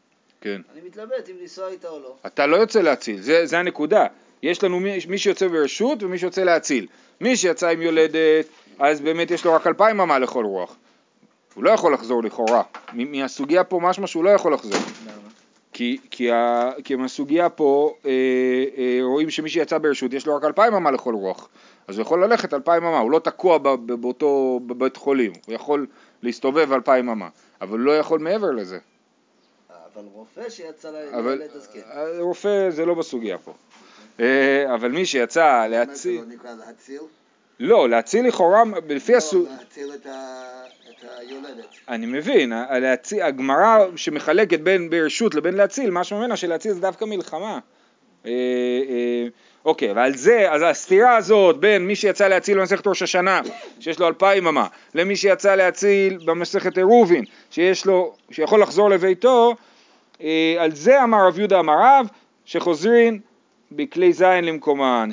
כן. 0.41 0.61
אני 0.73 0.81
מתלבט 0.87 1.29
אם 1.29 1.35
לנסוע 1.41 1.67
איתה 1.67 1.87
או 1.87 1.99
לא. 1.99 2.15
אתה 2.25 2.45
לא 2.45 2.55
יוצא 2.57 2.81
להציל, 2.81 3.21
זה, 3.21 3.45
זה 3.45 3.59
הנקודה. 3.59 4.05
יש 4.43 4.63
לנו 4.63 4.79
מי, 4.79 4.97
מי 5.09 5.17
שיוצא 5.17 5.47
ברשות 5.47 6.03
ומי 6.03 6.17
שיוצא 6.17 6.43
להציל. 6.43 6.87
מי 7.21 7.37
שיצא 7.37 7.67
עם 7.69 7.81
יולדת, 7.81 8.45
אז 8.79 9.01
באמת 9.01 9.31
יש 9.31 9.45
לו 9.45 9.53
רק 9.53 9.67
אלפיים 9.67 9.99
אמה 10.01 10.19
לכל 10.19 10.45
רוח. 10.45 10.75
הוא 11.59 11.65
לא 11.65 11.69
יכול 11.71 11.93
לחזור 11.93 12.23
לכאורה. 12.23 12.61
מהסוגיה 12.93 13.63
פה 13.63 13.79
משמע 13.79 14.07
שהוא 14.07 14.23
לא 14.23 14.29
יכול 14.29 14.53
לחזור. 14.53 14.79
כי, 15.73 15.97
כי, 16.11 16.31
ה, 16.31 16.71
כי 16.83 16.95
מהסוגיה 16.95 17.49
פה 17.49 17.93
אה, 18.05 18.11
אה, 18.77 18.99
רואים 19.03 19.29
שמי 19.29 19.49
שיצא 19.49 19.77
ברשות 19.77 20.13
יש 20.13 20.27
לו 20.27 20.35
רק 20.35 20.43
אלפיים 20.43 20.73
אמה 20.73 20.91
לכל 20.91 21.13
רוח. 21.13 21.49
אז 21.87 21.97
הוא 21.97 22.01
יכול 22.01 22.23
ללכת 22.23 22.53
אלפיים 22.53 22.83
אמה, 22.83 22.99
הוא 22.99 23.11
לא 23.11 23.19
תקוע 23.19 23.57
ב- 23.57 23.67
ב- 23.67 23.93
באותו 23.93 24.59
בבית 24.67 24.97
חולים, 24.97 25.31
הוא 25.45 25.55
יכול 25.55 25.85
להסתובב 26.23 26.71
אלפיים 26.73 27.09
אמה, 27.09 27.27
אבל 27.61 27.69
הוא 27.77 27.85
לא 27.85 27.97
יכול 27.97 28.19
מעבר 28.19 28.51
לזה. 28.51 28.77
אבל 29.93 30.03
רופא 30.13 30.49
שיצא 30.49 30.91
לילד 30.91 31.41
אז 31.55 31.67
כן. 31.67 31.79
רופא 32.19 32.69
זה 32.69 32.85
לא 32.85 32.93
בסוגיה 32.93 33.37
פה. 33.37 33.53
אה, 34.19 34.75
אבל 34.75 34.91
מי 34.91 35.05
שיצא 35.05 35.43
מה 35.43 35.69
זה 35.69 35.75
להציל, 35.77 36.21
לא 36.21 36.27
נקרא 36.27 36.53
להציל? 36.53 37.01
לא, 37.59 37.89
להציל 37.89 38.27
לכאורה, 38.27 38.63
לפי 38.89 39.11
לא, 39.11 39.17
הסוג... 39.17 39.47
להציל 39.59 39.93
את 39.93 40.05
ה- 40.05 40.63
היולדת. 41.17 41.65
אני 41.89 42.05
מבין, 42.05 42.53
הגמרא 43.21 43.85
שמחלקת 43.95 44.59
בין 44.59 44.89
ברשות 44.89 45.35
לבין 45.35 45.53
להציל, 45.53 45.89
משהו 45.91 46.17
ממנה 46.17 46.37
שלהציל 46.37 46.73
זה 46.73 46.81
דווקא 46.81 47.05
מלחמה. 47.05 47.59
אה, 48.25 48.31
אה, 48.89 49.27
אוקיי, 49.65 49.91
ועל 49.91 50.15
זה, 50.15 50.51
אז 50.51 50.61
הסתירה 50.61 51.15
הזאת 51.15 51.57
בין 51.57 51.87
מי 51.87 51.95
שיצא 51.95 52.27
להציל 52.27 52.59
במסכת 52.59 52.87
ראש 52.87 53.01
השנה, 53.01 53.41
שיש 53.79 53.99
לו 53.99 54.07
אלפיים 54.07 54.47
אמה, 54.47 54.67
למי 54.95 55.15
שיצא 55.15 55.55
להציל 55.55 56.17
במסכת 56.25 56.77
עירובין, 56.77 57.23
שיש 57.51 57.85
לו, 57.85 58.13
שיכול 58.31 58.61
לחזור 58.61 58.89
לביתו, 58.89 59.55
אה, 60.21 60.55
על 60.59 60.75
זה 60.75 61.03
אמר 61.03 61.27
רב 61.27 61.39
יהודה 61.39 61.59
אמר 61.59 61.75
רב, 61.81 62.07
שחוזרים 62.45 63.19
בכלי 63.71 64.13
זין 64.13 64.45
למקומן, 64.45 65.09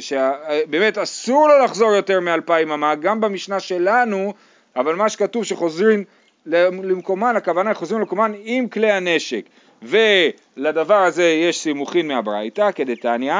שבאמת 0.00 0.98
אסור 0.98 1.48
לו 1.48 1.64
לחזור 1.64 1.94
יותר 1.94 2.20
מאלפיים 2.20 2.70
אמה, 2.70 2.94
גם 2.94 3.20
במשנה 3.20 3.60
שלנו, 3.60 4.34
אבל 4.78 4.94
מה 4.94 5.08
שכתוב 5.08 5.44
שחוזרים 5.44 6.04
למקומן, 6.46 7.36
הכוונה 7.36 7.74
חוזרים 7.74 8.00
למקומן 8.00 8.32
עם 8.44 8.68
כלי 8.68 8.90
הנשק. 8.90 9.44
ולדבר 9.82 10.94
הזה 10.94 11.24
יש 11.24 11.60
סימוכין 11.60 12.08
מהברייתא, 12.08 12.70
כדתניא, 12.74 13.34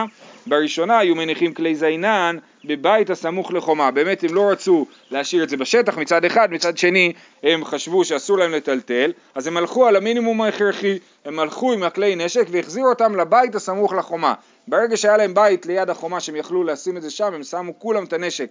בראשונה 0.47 0.99
היו 0.99 1.15
מניחים 1.15 1.55
כלי 1.55 1.75
זינן 1.75 2.37
בבית 2.65 3.11
הסמוך 3.11 3.53
לחומה, 3.53 3.91
באמת 3.91 4.25
הם 4.25 4.35
לא 4.35 4.51
רצו 4.51 4.87
להשאיר 5.11 5.43
את 5.43 5.49
זה 5.49 5.57
בשטח 5.57 5.99
מצד 5.99 6.25
אחד, 6.25 6.53
מצד 6.53 6.79
שני 6.79 7.13
הם 7.43 7.65
חשבו 7.65 8.05
שאסור 8.05 8.39
להם 8.39 8.53
לטלטל, 8.53 9.13
אז 9.35 9.47
הם 9.47 9.57
הלכו 9.57 9.87
על 9.87 9.97
המינימום 9.97 10.41
ההכרחי, 10.41 10.99
הם 11.25 11.39
הלכו 11.39 11.73
עם 11.73 11.83
הכלי 11.83 12.17
נשק 12.17 12.47
והחזירו 12.51 12.89
אותם 12.89 13.17
לבית 13.17 13.55
הסמוך 13.55 13.93
לחומה. 13.93 14.35
ברגע 14.69 14.97
שהיה 14.97 15.17
להם 15.17 15.35
בית 15.35 15.67
ליד 15.67 15.91
החומה 15.91 16.21
שהם 16.21 16.37
יכלו 16.37 16.65
לשים 16.65 16.97
את 16.97 17.03
זה 17.03 17.11
שם, 17.11 17.35
הם 17.35 17.43
שמו 17.43 17.79
כולם 17.79 18.05
את 18.05 18.13
הנשק 18.13 18.51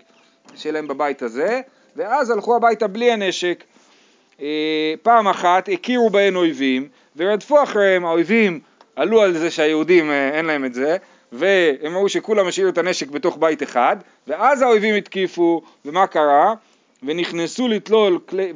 שלהם 0.55 0.87
בבית 0.87 1.21
הזה, 1.21 1.61
ואז 1.97 2.29
הלכו 2.29 2.55
הביתה 2.55 2.87
בלי 2.87 3.11
הנשק. 3.11 3.63
אה, 4.41 4.93
פעם 5.01 5.27
אחת 5.27 5.69
הכירו 5.73 6.09
בהן 6.09 6.35
אויבים 6.35 6.87
ורדפו 7.15 7.63
אחריהם, 7.63 8.05
האויבים 8.05 8.59
עלו 8.95 9.21
על 9.21 9.37
זה 9.37 9.51
שהיהודים 9.51 10.11
אה, 10.11 10.29
אין 10.29 10.45
להם 10.45 10.65
את 10.65 10.73
זה 10.73 10.97
והם 11.31 11.95
ראו 11.95 12.09
שכולם 12.09 12.47
השאירו 12.47 12.69
את 12.69 12.77
הנשק 12.77 13.09
בתוך 13.09 13.37
בית 13.39 13.63
אחד 13.63 13.97
ואז 14.27 14.61
האויבים 14.61 14.95
התקיפו 14.95 15.61
ומה 15.85 16.07
קרה? 16.07 16.53
ונכנסו 17.03 17.67
לתלול 17.67 18.19
כלי, 18.29 18.53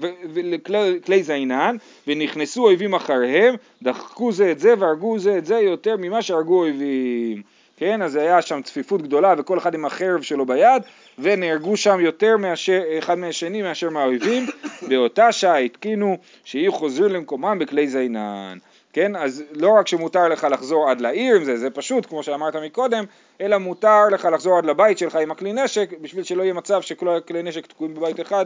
כלי, 0.63 0.99
כלי 1.05 1.23
זינן 1.23 1.75
ונכנסו 2.07 2.63
אויבים 2.63 2.95
אחריהם 2.95 3.55
דחקו 3.83 4.31
זה 4.31 4.51
את 4.51 4.59
זה 4.59 4.73
והרגו 4.79 5.19
זה 5.19 5.37
את 5.37 5.45
זה 5.45 5.59
יותר 5.59 5.95
ממה 5.97 6.21
שהרגו 6.21 6.59
אויבים 6.59 7.41
כן, 7.81 8.01
אז 8.01 8.15
היה 8.15 8.41
שם 8.41 8.61
צפיפות 8.61 9.01
גדולה 9.01 9.33
וכל 9.37 9.57
אחד 9.57 9.73
עם 9.73 9.85
החרב 9.85 10.21
שלו 10.21 10.45
ביד 10.45 10.83
ונהרגו 11.19 11.77
שם 11.77 11.99
יותר 11.99 12.37
מאשר, 12.37 12.81
אחד 12.99 13.17
מהשני 13.17 13.61
מאשר 13.61 13.89
מהאויבים 13.89 14.45
באותה 14.89 15.31
שעה 15.31 15.57
התקינו 15.57 16.17
שיהיו 16.43 16.73
חוזרים 16.73 17.11
למקומם 17.11 17.59
בכלי 17.59 17.87
זינן 17.87 18.57
כן, 18.93 19.15
אז 19.15 19.43
לא 19.51 19.69
רק 19.69 19.87
שמותר 19.87 20.27
לך 20.27 20.47
לחזור 20.51 20.89
עד 20.89 21.01
לעיר 21.01 21.35
עם 21.35 21.43
זה, 21.43 21.57
זה 21.57 21.69
פשוט 21.69 22.05
כמו 22.05 22.23
שאמרת 22.23 22.55
מקודם, 22.55 23.05
אלא 23.41 23.57
מותר 23.57 24.07
לך 24.11 24.25
לחזור 24.25 24.57
עד 24.57 24.65
לבית 24.65 24.97
שלך 24.97 25.15
עם 25.15 25.31
הכלי 25.31 25.53
נשק 25.53 25.89
בשביל 26.01 26.23
שלא 26.23 26.43
יהיה 26.43 26.53
מצב 26.53 26.81
שכל 26.81 27.09
הכלי 27.09 27.43
נשק 27.43 27.67
תקועים 27.67 27.95
בבית 27.95 28.21
אחד 28.21 28.45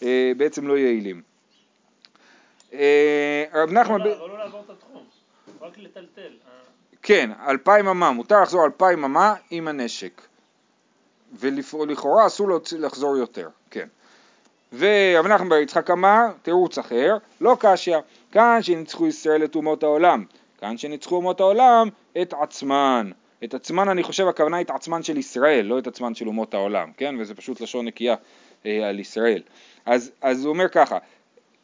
ובעצם 0.00 0.68
לא 0.68 0.78
יעילים. 0.78 1.22
אה, 2.72 3.44
רב 3.54 3.70
נחמן, 3.70 4.00
לא 4.00 4.38
לעבור 4.38 4.62
את 4.64 4.70
התחום, 4.70 5.04
רק 5.60 5.78
לטלטל. 5.78 6.32
כן, 7.08 7.30
אלפיים 7.46 7.88
אמה, 7.88 8.10
מותר 8.10 8.42
לחזור 8.42 8.64
אלפיים 8.64 9.04
אמה 9.04 9.34
עם 9.50 9.68
הנשק. 9.68 10.22
ולכאורה 11.40 12.26
אסור 12.26 12.48
לחזור 12.78 13.16
יותר, 13.16 13.48
כן. 13.70 13.88
ורב 14.72 15.26
נחמן 15.26 15.48
בר 15.48 15.56
יצחק 15.56 15.90
אמר, 15.90 16.26
תירוץ 16.42 16.78
אחר, 16.78 17.16
לא 17.40 17.56
קשיא, 17.60 17.96
כאן 18.32 18.58
שניצחו 18.62 19.06
ישראל 19.06 19.44
את 19.44 19.54
אומות 19.54 19.82
העולם, 19.82 20.24
כאן 20.60 20.78
שניצחו 20.78 21.16
אומות 21.16 21.40
העולם 21.40 21.88
את 22.22 22.34
עצמן. 22.40 23.10
את 23.44 23.54
עצמן 23.54 23.88
אני 23.88 24.02
חושב 24.02 24.28
הכוונה 24.28 24.60
את 24.60 24.70
עצמן 24.70 25.02
של 25.02 25.16
ישראל, 25.16 25.66
לא 25.66 25.78
את 25.78 25.86
עצמן 25.86 26.14
של 26.14 26.28
אומות 26.28 26.54
העולם, 26.54 26.92
כן? 26.96 27.14
וזה 27.18 27.34
פשוט 27.34 27.60
לשון 27.60 27.84
נקייה 27.84 28.14
אה, 28.66 28.88
על 28.88 28.98
ישראל. 28.98 29.42
אז, 29.86 30.10
אז 30.22 30.44
הוא 30.44 30.52
אומר 30.52 30.68
ככה, 30.68 30.98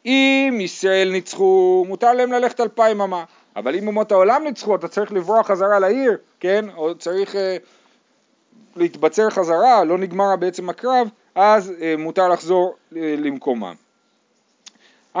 אם 0.05 0.57
ישראל 0.61 1.09
ניצחו, 1.11 1.85
מותר 1.87 2.13
להם 2.13 2.31
ללכת 2.31 2.59
אלפיים 2.59 3.01
אמה, 3.01 3.23
אבל 3.55 3.75
אם 3.75 3.87
אומות 3.87 4.11
העולם 4.11 4.43
ניצחו, 4.43 4.75
אתה 4.75 4.87
צריך 4.87 5.11
לברוח 5.11 5.47
חזרה 5.47 5.79
לעיר, 5.79 6.17
כן? 6.39 6.65
או 6.75 6.95
צריך 6.97 7.35
אה, 7.35 7.57
להתבצר 8.75 9.29
חזרה, 9.29 9.83
לא 9.83 9.97
נגמר 9.97 10.35
בעצם 10.35 10.69
הקרב, 10.69 11.07
אז 11.35 11.73
אה, 11.81 11.95
מותר 11.97 12.27
לחזור 12.27 12.75
אה, 12.95 13.15
למקומם. 13.17 13.75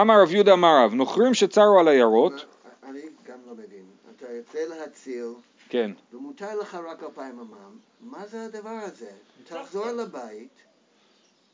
אמר 0.01 0.21
רב 0.21 0.33
יהודה 0.33 0.53
אמר 0.53 0.83
רב, 0.83 0.93
נוכרים 0.93 1.33
שצרו 1.33 1.79
על 1.79 1.87
עיירות, 1.87 2.45
אני 2.83 3.01
גם 3.27 3.37
לא 3.47 3.53
מבין. 3.53 3.85
אתה 4.15 4.25
יוצא 4.31 4.59
להציל, 4.69 5.27
כן, 5.69 5.91
ומותר 6.13 6.59
לך 6.59 6.75
רק 6.75 7.03
אלפיים 7.03 7.39
אמם, 7.39 7.77
מה 8.01 8.27
זה 8.27 8.45
הדבר 8.45 8.69
הזה? 8.69 9.11
תחזור 9.43 9.91
לבית, 9.91 10.61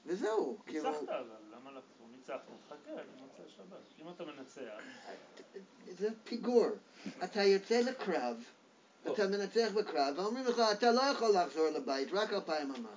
וזהו, 0.05 0.57
כאילו, 0.65 0.89
ניצחת 0.89 1.09
אבל, 1.09 1.23
למה 1.51 1.69
לחזור? 1.69 2.07
ניצחת, 2.17 2.39
חכה, 2.69 2.91
אני 2.91 3.21
מוצא 3.21 3.43
שבת. 3.57 4.01
אם 4.01 4.05
אתה 4.15 4.23
מנצח, 4.23 4.83
זה 5.99 6.07
פיגור. 6.23 6.65
אתה 7.23 7.43
יוצא 7.43 7.79
לקרב, 7.81 8.35
אתה 9.13 9.27
מנצח 9.27 9.67
בקרב, 9.75 10.13
ואומרים 10.17 10.45
לך, 10.45 10.61
אתה 10.71 10.91
לא 10.91 11.01
יכול 11.01 11.29
לחזור 11.35 11.67
לבית, 11.75 12.07
רק 12.13 12.33
אלפיים 12.33 12.73
אמה. 12.77 12.89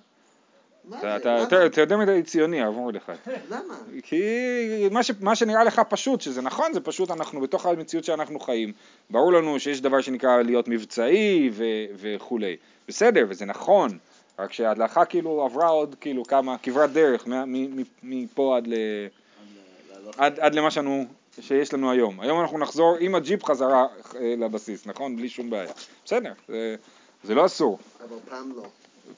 מה 0.85 1.17
אתה-? 1.17 1.31
יותר- 1.41 1.81
יותר 1.81 1.97
מדי 1.99 2.23
ציוני, 2.23 2.63
הרב 2.63 2.75
מרדכי. 2.79 3.13
למה? 3.51 3.75
כי 4.03 4.23
מה, 4.91 5.03
ש, 5.03 5.11
מה 5.21 5.37
שנראה 5.37 5.65
לך 5.65 5.81
פשוט, 5.89 6.21
שזה 6.21 6.43
נכון, 6.43 6.73
זה 6.73 6.81
פשוט 6.81 7.11
אנחנו 7.11 7.41
בתוך 7.41 7.67
המציאות 7.67 8.05
שאנחנו 8.05 8.41
חיים. 8.41 8.73
ברור 9.11 9.33
לנו 9.33 9.61
שיש 9.61 9.81
דבר 9.81 10.01
שנקרא 10.01 10.43
להיות 10.43 10.69
מבצעי 10.69 11.51
ו, 11.53 11.65
וכולי. 11.97 12.57
בסדר, 12.89 13.27
וזה 13.29 13.45
נכון, 13.45 13.99
רק 14.39 14.53
שההלכה 14.53 15.05
כאילו 15.05 15.43
עברה 15.45 15.69
עוד 15.69 15.95
כאילו 16.01 16.25
כמה, 16.25 16.57
כברת 16.59 16.93
דרך 16.93 17.29
מה- 17.29 17.45
מ- 17.45 17.81
מ- 17.81 17.85
מפה 18.03 18.57
עד, 18.57 18.67
ל, 18.67 18.75
עד, 20.17 20.41
עד 20.41 20.55
למה 20.55 20.71
שאנו, 20.71 21.05
שיש 21.41 21.75
לנו 21.75 21.91
היום. 21.91 22.21
היום 22.21 22.41
אנחנו 22.41 22.59
נחזור 22.59 22.97
עם 23.01 23.15
הג'יפ 23.15 23.45
חזרה 23.45 23.87
אה, 24.17 24.35
לבסיס, 24.39 24.87
נכון? 24.87 25.17
בלי 25.17 25.29
שום 25.29 25.51
בעיה. 25.51 25.73
בסדר, 26.05 26.33
זה, 26.49 26.77
זה 27.25 27.35
לא 27.35 27.47
אסור. 27.47 27.79
אבל 28.01 28.17
פעם 28.29 28.53
לא. 28.57 28.67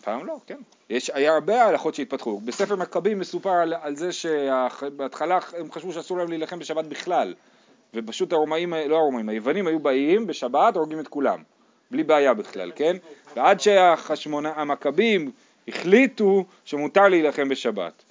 פעם 0.04 0.26
לא, 0.26 0.36
כן. 0.46 0.58
יש, 0.90 1.10
היה 1.10 1.34
הרבה 1.34 1.64
הלכות 1.64 1.94
שהתפתחו. 1.94 2.40
בספר 2.40 2.76
מכבים 2.76 3.18
מסופר 3.18 3.50
על, 3.50 3.74
על 3.80 3.96
זה 3.96 4.12
שבהתחלה 4.12 5.38
הם 5.58 5.72
חשבו 5.72 5.92
שאסור 5.92 6.18
להם 6.18 6.28
להילחם 6.28 6.58
בשבת 6.58 6.84
בכלל. 6.84 7.34
ופשוט 7.94 8.32
הרומאים, 8.32 8.74
לא 8.88 8.96
הרומאים, 8.96 9.28
היוונים 9.28 9.66
היו 9.66 9.78
באים 9.78 10.26
בשבת, 10.26 10.76
הורגים 10.76 11.00
את 11.00 11.08
כולם. 11.08 11.42
בלי 11.90 12.04
בעיה 12.04 12.34
בכלל, 12.34 12.72
כן? 12.76 12.96
ועד 13.36 13.60
שהמכבים 13.60 15.30
החליטו 15.68 16.44
שמותר 16.64 17.08
להילחם 17.08 17.48
בשבת. 17.48 18.02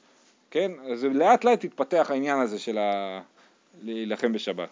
כן? 0.52 0.72
אז 0.92 1.04
לאט 1.04 1.44
לאט 1.44 1.64
התפתח 1.64 2.08
העניין 2.12 2.40
הזה 2.40 2.60
של 2.60 2.78
ה... 2.78 3.22
להילחם 3.84 4.34
בשבת. 4.34 4.70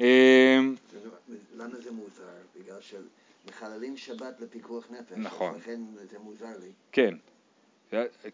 אמ, 0.00 0.04
זה- 0.92 0.98
למה 1.56 1.74
זה 1.80 1.90
מוזר? 1.90 2.22
בגלל 2.60 2.76
שמחללים 2.80 3.96
שבת 3.96 4.40
לפיקוח 4.40 4.84
נפש. 4.90 5.12
נכון. 5.16 5.54
לכן 5.56 5.80
זה 6.10 6.18
מוזר 6.18 6.46
לי. 6.60 6.70
כן. 6.92 7.14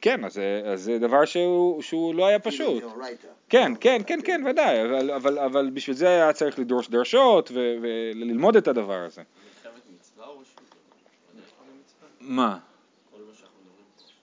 כן, 0.00 0.24
אז 0.24 0.32
זה, 0.34 0.62
אז 0.66 0.82
זה 0.82 0.98
דבר 0.98 1.24
שהוא, 1.24 1.82
שהוא 1.82 2.14
לא 2.14 2.26
היה 2.26 2.38
פשוט. 2.38 2.66
כאילו, 2.66 2.88
דאורייתא. 2.90 3.28
כן, 3.48 3.72
כן, 3.80 4.02
כן, 4.06 4.18
כן, 4.24 4.42
ודאי, 4.50 4.82
אבל, 4.82 5.10
אבל, 5.10 5.38
אבל 5.38 5.70
בשביל 5.70 5.96
זה 5.96 6.08
היה 6.08 6.32
צריך 6.32 6.58
לדרוש 6.58 6.88
דרשות 6.88 7.50
ו- 7.50 7.74
וללמוד 7.82 8.56
את 8.56 8.68
הדבר 8.68 8.98
הזה. 8.98 9.22
מה? 12.20 12.58
כל 13.10 13.18
מה 13.28 13.34
שאנחנו 13.34 13.58
מדברים 13.60 13.84
פה 13.96 14.02
עכשיו. 14.04 14.14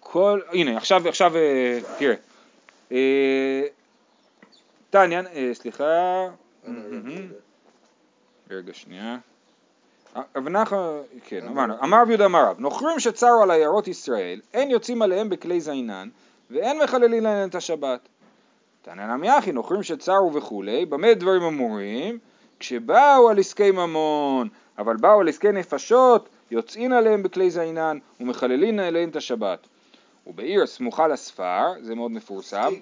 כל, 0.00 0.40
הנה, 0.52 0.76
עכשיו, 0.76 1.08
עכשיו, 1.08 1.36
אה, 1.36 1.78
תראה. 1.98 2.16
אה, 4.86 4.90
טניה, 4.90 5.22
אה, 5.34 5.50
סליחה, 5.54 5.84
מהמם. 6.64 7.10
יהודה. 7.10 7.34
רגע 8.50 8.72
שנייה. 8.74 9.18
רב 10.36 10.48
נחמן, 10.48 10.78
כן, 11.24 11.46
אמרנו, 11.48 11.74
אמר 11.84 12.02
רבי 12.02 12.10
יהודה 12.10 12.26
אמר 12.26 12.50
רב, 12.50 12.60
נוכרים 12.60 13.00
שצרו 13.00 13.42
על 13.42 13.50
עיירות 13.50 13.88
ישראל, 13.88 14.40
אין 14.54 14.70
יוצאים 14.70 15.02
עליהם 15.02 15.28
בכלי 15.28 15.60
זינן, 15.60 16.08
ואין 16.50 16.78
מחללים 16.82 17.22
להם 17.22 17.48
את 17.48 17.54
השבת. 17.54 18.08
תנא 18.82 19.16
נמי 19.16 19.38
אחי, 19.38 19.52
נוכרים 19.52 19.82
שצרו 19.82 20.34
וכולי, 20.34 20.86
במה 20.86 21.14
דברים 21.14 21.42
אמורים? 21.42 22.18
כשבאו 22.58 23.28
על 23.30 23.38
עסקי 23.38 23.70
ממון, 23.70 24.48
אבל 24.78 24.96
באו 24.96 25.20
על 25.20 25.28
עסקי 25.28 25.52
נפשות, 25.52 26.28
יוצאין 26.50 26.92
עליהם 26.92 27.22
בכלי 27.22 27.50
זינן, 27.50 27.98
ומחללין 28.20 28.80
עליהם 28.80 29.08
את 29.08 29.16
השבת. 29.16 29.66
ובעיר 30.26 30.66
סמוכה 30.66 31.08
לספר, 31.08 31.72
זה 31.82 31.94
מאוד 31.94 32.10
מפורסם. 32.10 32.72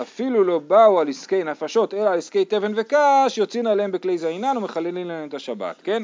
אפילו 0.00 0.44
לא 0.44 0.58
באו 0.58 1.00
על 1.00 1.08
עסקי 1.08 1.44
נפשות, 1.44 1.94
אלא 1.94 2.10
על 2.10 2.18
עסקי 2.18 2.44
תבן 2.44 2.72
וקש, 2.76 3.38
יוצאין 3.38 3.66
עליהם 3.66 3.92
בכלי 3.92 4.18
זינן 4.18 4.56
ומחללים 4.56 5.08
להם 5.08 5.28
את 5.28 5.34
השבת, 5.34 5.76
כן? 5.84 6.02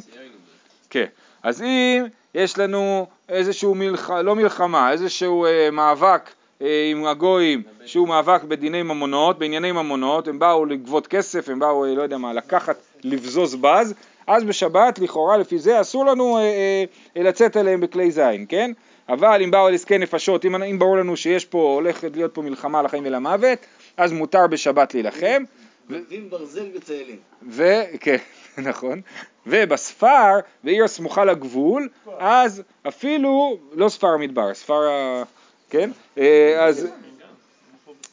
כן. 0.91 1.07
אז 1.43 1.63
אם 1.63 2.05
יש 2.35 2.59
לנו 2.59 3.07
איזשהו 3.29 3.75
מלח... 3.75 4.11
לא 4.11 4.35
מלחמה, 4.37 4.93
איזשהו 4.93 5.45
אה, 5.45 5.71
מאבק 5.71 6.31
אה, 6.63 6.89
עם 6.91 7.07
הגויים, 7.07 7.63
שהוא 7.85 8.09
מאבק 8.09 8.43
בדיני 8.43 8.83
ממונות, 8.83 9.39
בענייני 9.39 9.73
ממונות, 9.73 10.29
הם 10.29 10.39
באו 10.39 10.65
לגבות 10.65 11.07
כסף, 11.07 11.49
הם 11.49 11.59
באו, 11.59 11.85
אה, 11.85 11.95
לא 11.95 12.03
יודע 12.03 12.19
מה, 12.19 12.33
לקחת, 12.33 12.77
לבזוז 13.05 13.55
בז, 13.55 13.95
אז 14.27 14.45
בשבת, 14.45 14.99
לכאורה, 14.99 15.37
לפי 15.37 15.59
זה, 15.59 15.81
אסור 15.81 16.07
לנו 16.07 16.39
אה, 16.39 16.43
אה, 17.17 17.23
לצאת 17.23 17.57
אליהם 17.57 17.81
בכלי 17.81 18.11
זין, 18.11 18.47
כן? 18.49 18.73
אבל 19.11 19.43
אם 19.43 19.51
באו 19.51 19.67
על 19.67 19.75
עסקי 19.75 19.99
נפשות, 19.99 20.45
אם, 20.45 20.63
אם 20.63 20.79
ברור 20.79 20.97
לנו 20.97 21.17
שיש 21.17 21.45
פה, 21.45 21.59
הולכת 21.59 22.17
להיות 22.17 22.35
פה 22.35 22.43
מלחמה 22.43 22.83
לחיים 22.83 23.05
ולמוות, 23.07 23.59
אז 23.97 24.13
מותר 24.13 24.47
בשבת 24.47 24.95
להילחם, 24.95 25.43
מביאים 25.91 26.31
ברזל 26.31 26.67
וצאלים. 26.75 27.17
וכן, 27.49 28.17
נכון, 28.69 29.01
ובספר, 29.47 30.39
בעיר 30.65 30.85
הסמוכה 30.85 31.25
לגבול, 31.25 31.89
אז 32.19 32.63
אפילו, 32.89 33.59
לא 33.75 33.89
ספר 33.89 34.09
המדבר, 34.09 34.55
ספר 34.55 34.89
ה... 34.91 35.23
כן? 35.71 35.91
אה, 36.19 36.65
אז, 36.65 36.89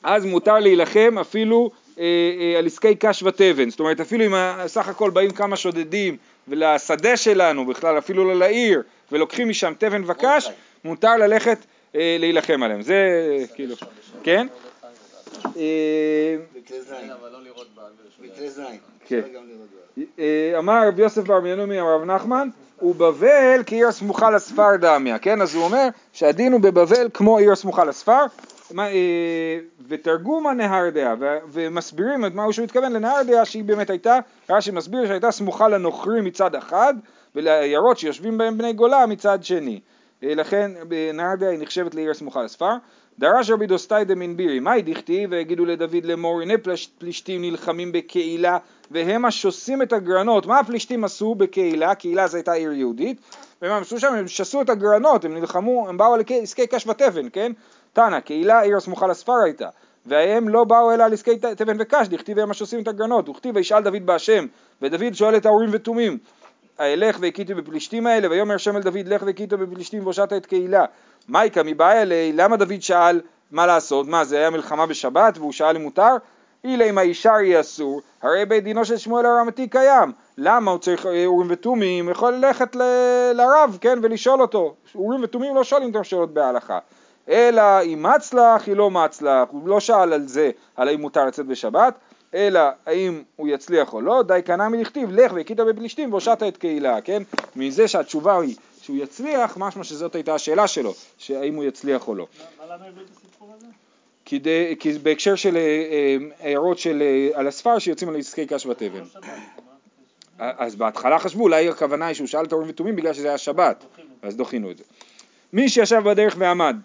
אז 0.04 0.26
מותר 0.26 0.60
להילחם 0.60 1.18
אפילו 1.22 1.72
אה, 2.00 2.04
אה, 2.40 2.60
על 2.60 2.66
עסקי 2.66 2.96
קש 2.96 3.24
ותבן, 3.24 3.70
זאת 3.70 3.80
אומרת 3.80 4.00
אפילו 4.00 4.26
אם 4.26 4.34
סך 4.68 4.88
הכל 4.88 5.10
באים 5.10 5.32
כמה 5.32 5.56
שודדים 5.56 6.18
ולשדה 6.48 7.18
שלנו 7.18 7.66
בכלל, 7.66 7.98
אפילו 7.98 8.26
לא 8.26 8.36
לעיר, 8.36 8.82
ולוקחים 9.12 9.50
משם 9.50 9.74
תבן 9.78 10.04
וקש, 10.06 10.50
מותר 10.88 11.18
ללכת 11.18 11.58
אה, 11.96 12.18
להילחם 12.20 12.64
עליהם, 12.64 12.82
זה 12.82 12.96
כאילו, 13.56 13.76
כן? 14.24 14.48
אה. 15.58 16.36
כן, 16.66 16.76
לא. 16.86 17.00
כן. 19.08 19.22
אה, 20.20 20.54
אמר 20.58 20.88
רבי 20.88 21.02
יוסף 21.02 21.22
בר 21.22 21.40
מינומי 21.40 21.82
אמר 21.82 21.96
רב 21.96 22.04
נחמן, 22.04 22.50
ובבל 22.82 23.62
כעיר 23.66 23.88
הסמוכה 23.88 24.32
לספר 24.32 24.76
דמיה, 24.76 25.20
כן? 25.20 25.42
אז 25.42 25.56
הוא 25.56 25.64
אומר 25.64 25.88
שהדין 26.14 26.54
הוא 26.54 26.62
בבבל 26.62 27.10
כמו 27.14 27.38
עיר 27.38 27.52
הסמוכה 27.52 27.86
לספר, 27.86 28.26
מה, 28.72 28.88
אה, 28.88 29.60
ותרגומה 29.88 30.54
נהרדעה, 30.54 31.16
ו- 31.20 31.38
ומסבירים 31.52 32.26
את 32.26 32.34
מה 32.34 32.54
שהוא 32.54 32.64
התכוון 32.64 32.94
לנהרדעה 32.94 33.46
שהיא 33.46 33.64
באמת 33.64 33.90
הייתה, 33.90 34.20
רש"י 34.50 34.72
מסביר 34.72 35.08
שהייתה 35.08 35.32
סמוכה 35.32 35.68
לנוכרים 35.68 36.24
מצד 36.24 36.56
אחד, 36.56 36.94
ולעיירות 37.36 37.98
שיושבים 37.98 38.38
בהם 38.38 38.58
בני 38.58 38.74
גולה 38.74 39.06
מצד 39.06 39.44
שני. 39.44 39.80
אה, 40.24 40.36
לכן 40.36 40.72
אה, 40.92 41.12
נהרדעה 41.14 41.50
היא 41.50 41.60
נחשבת 41.60 41.96
לעיר 41.96 42.14
סמוכה 42.14 42.44
לספר. 42.44 42.74
דרש 43.20 43.50
רבי 43.50 43.68
דוסטאי 43.68 44.06
דמין 44.06 44.38
בירי, 44.38 44.60
מאי 44.60 44.82
דכתיב 44.82 45.32
ויגידו 45.32 45.66
לדוד 45.66 46.06
לאמור 46.06 46.42
הנה 46.42 46.54
פלש- 46.58 46.90
פלישתים 46.98 47.42
נלחמים 47.42 47.92
בקהילה 47.92 48.58
והם 48.92 49.26
השוסים 49.26 49.82
את 49.82 49.94
הגרנות. 49.94 50.46
מה 50.46 50.60
הפלישתים 50.60 51.04
עשו 51.04 51.36
בקהילה? 51.36 51.96
קהילה 51.96 52.28
זו 52.28 52.38
הייתה 52.38 52.54
עיר 52.54 52.72
יהודית. 52.72 53.22
ומה 53.62 53.76
הם 53.76 53.82
עשו 53.82 54.00
שם? 54.00 54.14
הם 54.14 54.28
שסו 54.28 54.62
את 54.62 54.70
הגרנות, 54.70 55.26
הם 55.26 55.34
נלחמו, 55.34 55.90
הם 55.90 55.98
באו 55.98 56.14
על 56.14 56.22
עסקי 56.30 56.68
קש 56.68 56.88
ותבן, 56.88 57.28
כן? 57.34 57.52
תנא, 57.94 58.20
קהילה 58.20 58.62
עיר 58.62 58.78
הסמוכה 58.78 59.08
לספר 59.08 59.38
הייתה. 59.46 59.70
והם 60.06 60.50
לא 60.50 60.64
באו 60.64 60.94
אלא 60.94 61.04
על 61.04 61.14
עסקי 61.14 61.38
תבן 61.38 61.76
וקש, 61.80 62.08
דכתיב 62.08 62.40
הם 62.40 62.52
השוסים 62.52 62.84
את 62.84 62.88
הגרנות. 62.88 63.30
וכתיב 63.30 63.56
וישאל 63.56 63.84
דוד 63.84 64.06
בהשם, 64.06 64.46
ודוד 64.82 65.14
שואל 65.14 65.38
את 65.38 65.46
האורים 65.46 65.70
ותומים. 65.74 66.18
אלך 66.80 67.18
והכיתו 67.22 67.56
בפלישתים 67.56 68.08
האלה, 68.08 68.30
ויאמר 68.30 68.56
השם 68.56 68.76
אל 68.76 68.82
דוד 68.82 69.08
לך 69.08 69.24
והכיתו 69.26 69.58
בפלישתים 69.58 70.04
והושעת 70.04 70.34
את 70.34 70.46
קהילה. 70.46 70.86
מייקה 71.30 71.64
מבעיה 71.64 72.02
אלי, 72.02 72.32
למה 72.34 72.58
דוד 72.58 72.82
שאל 72.82 73.22
מה 73.52 73.66
לעשות? 73.66 74.08
מה 74.08 74.26
זה 74.26 74.38
היה 74.38 74.50
מלחמה 74.50 74.86
בשבת 74.86 75.38
והוא 75.38 75.52
שאל 75.52 75.76
אם 75.76 75.82
מותר? 75.82 76.16
אילה 76.64 76.86
אם 76.86 76.98
הישר 76.98 77.40
יהיה 77.40 77.60
אסור, 77.60 78.02
הרי 78.22 78.46
בית 78.46 78.64
דינו 78.64 78.86
של 78.86 78.98
שמואל 78.98 79.26
הרמתי 79.26 79.68
קיים. 79.68 80.12
למה 80.38 80.72
הוא 80.72 80.80
צריך 80.80 81.06
אה, 81.06 81.26
אורים 81.26 81.48
ותומים? 81.52 82.10
יכול 82.10 82.34
ללכת 82.34 82.76
ל- 82.76 83.32
לרב, 83.34 83.78
כן, 83.82 84.00
ולשאול 84.04 84.42
אותו. 84.42 84.76
אורים 84.96 85.24
ותומים 85.24 85.56
לא 85.56 85.64
שואלים 85.64 85.88
אותם 85.88 86.04
שאלות 86.04 86.34
בהלכה. 86.34 86.80
אלא 87.30 87.82
אם 87.82 88.04
מצלח, 88.04 88.68
היא 88.68 88.76
לא 88.76 88.92
מצלח, 88.92 89.48
הוא 89.52 89.68
לא 89.68 89.80
שאל 89.80 90.14
על 90.14 90.28
זה, 90.28 90.52
על 90.76 90.88
האם 90.88 91.02
מותר 91.02 91.26
לצאת 91.26 91.46
בשבת, 91.46 91.94
אלא 92.34 92.60
האם 92.86 93.22
הוא 93.36 93.48
יצליח 93.48 93.94
או 93.94 94.02
לא, 94.02 94.24
די 94.28 94.40
קנה 94.46 94.70
מלכתיב, 94.70 95.12
לך 95.12 95.32
והכית 95.34 95.58
בפלישתים 95.60 96.12
והושעת 96.12 96.44
את 96.44 96.58
קהילה, 96.58 97.02
כן? 97.02 97.24
מזה 97.56 97.88
שהתשובה 97.88 98.40
היא 98.42 98.56
שהוא 98.82 98.98
יצליח, 98.98 99.58
משמע 99.58 99.84
שזאת 99.84 100.16
הייתה 100.16 100.36
השאלה 100.36 100.68
שלו, 100.68 100.94
שהאם 101.18 101.56
הוא 101.56 101.64
יצליח 101.64 102.08
או 102.08 102.16
לא. 102.16 102.28
מה- 102.60 102.66
למה 102.66 102.86
הביא 102.86 103.02
את 103.04 103.18
הסיפור 103.18 103.54
הזה? 103.58 103.68
כדי, 104.26 104.76
כי 104.80 104.92
בהקשר 104.92 105.36
של 105.36 105.58
אה, 105.58 105.62
אה, 105.62 106.18
הערות 106.40 106.80
של 106.80 107.02
אה, 107.02 107.40
על 107.40 107.48
הספר 107.48 107.80
שיוצאים 107.80 108.10
על 108.10 108.16
עסקי 108.20 108.46
קש 108.46 108.66
ותבן. 108.66 109.00
לא? 109.00 109.22
אז 110.40 110.76
בהתחלה 110.76 111.20
חשבו, 111.20 111.44
אולי 111.44 111.70
הכוונה 111.70 112.06
היא 112.08 112.16
שהוא 112.16 112.28
שאל 112.28 112.46
את 112.46 112.52
האורים 112.52 112.70
ותומים 112.70 112.96
בגלל 112.96 113.14
שזה 113.14 113.28
היה 113.28 113.38
שבת, 113.38 113.86
אז 114.22 114.36
דחינו 114.38 114.72
את 114.72 114.78
זה. 114.78 114.84
מי 115.54 115.70
שישב 115.70 116.02
בדרך 116.06 116.36
ועמד 116.40 116.76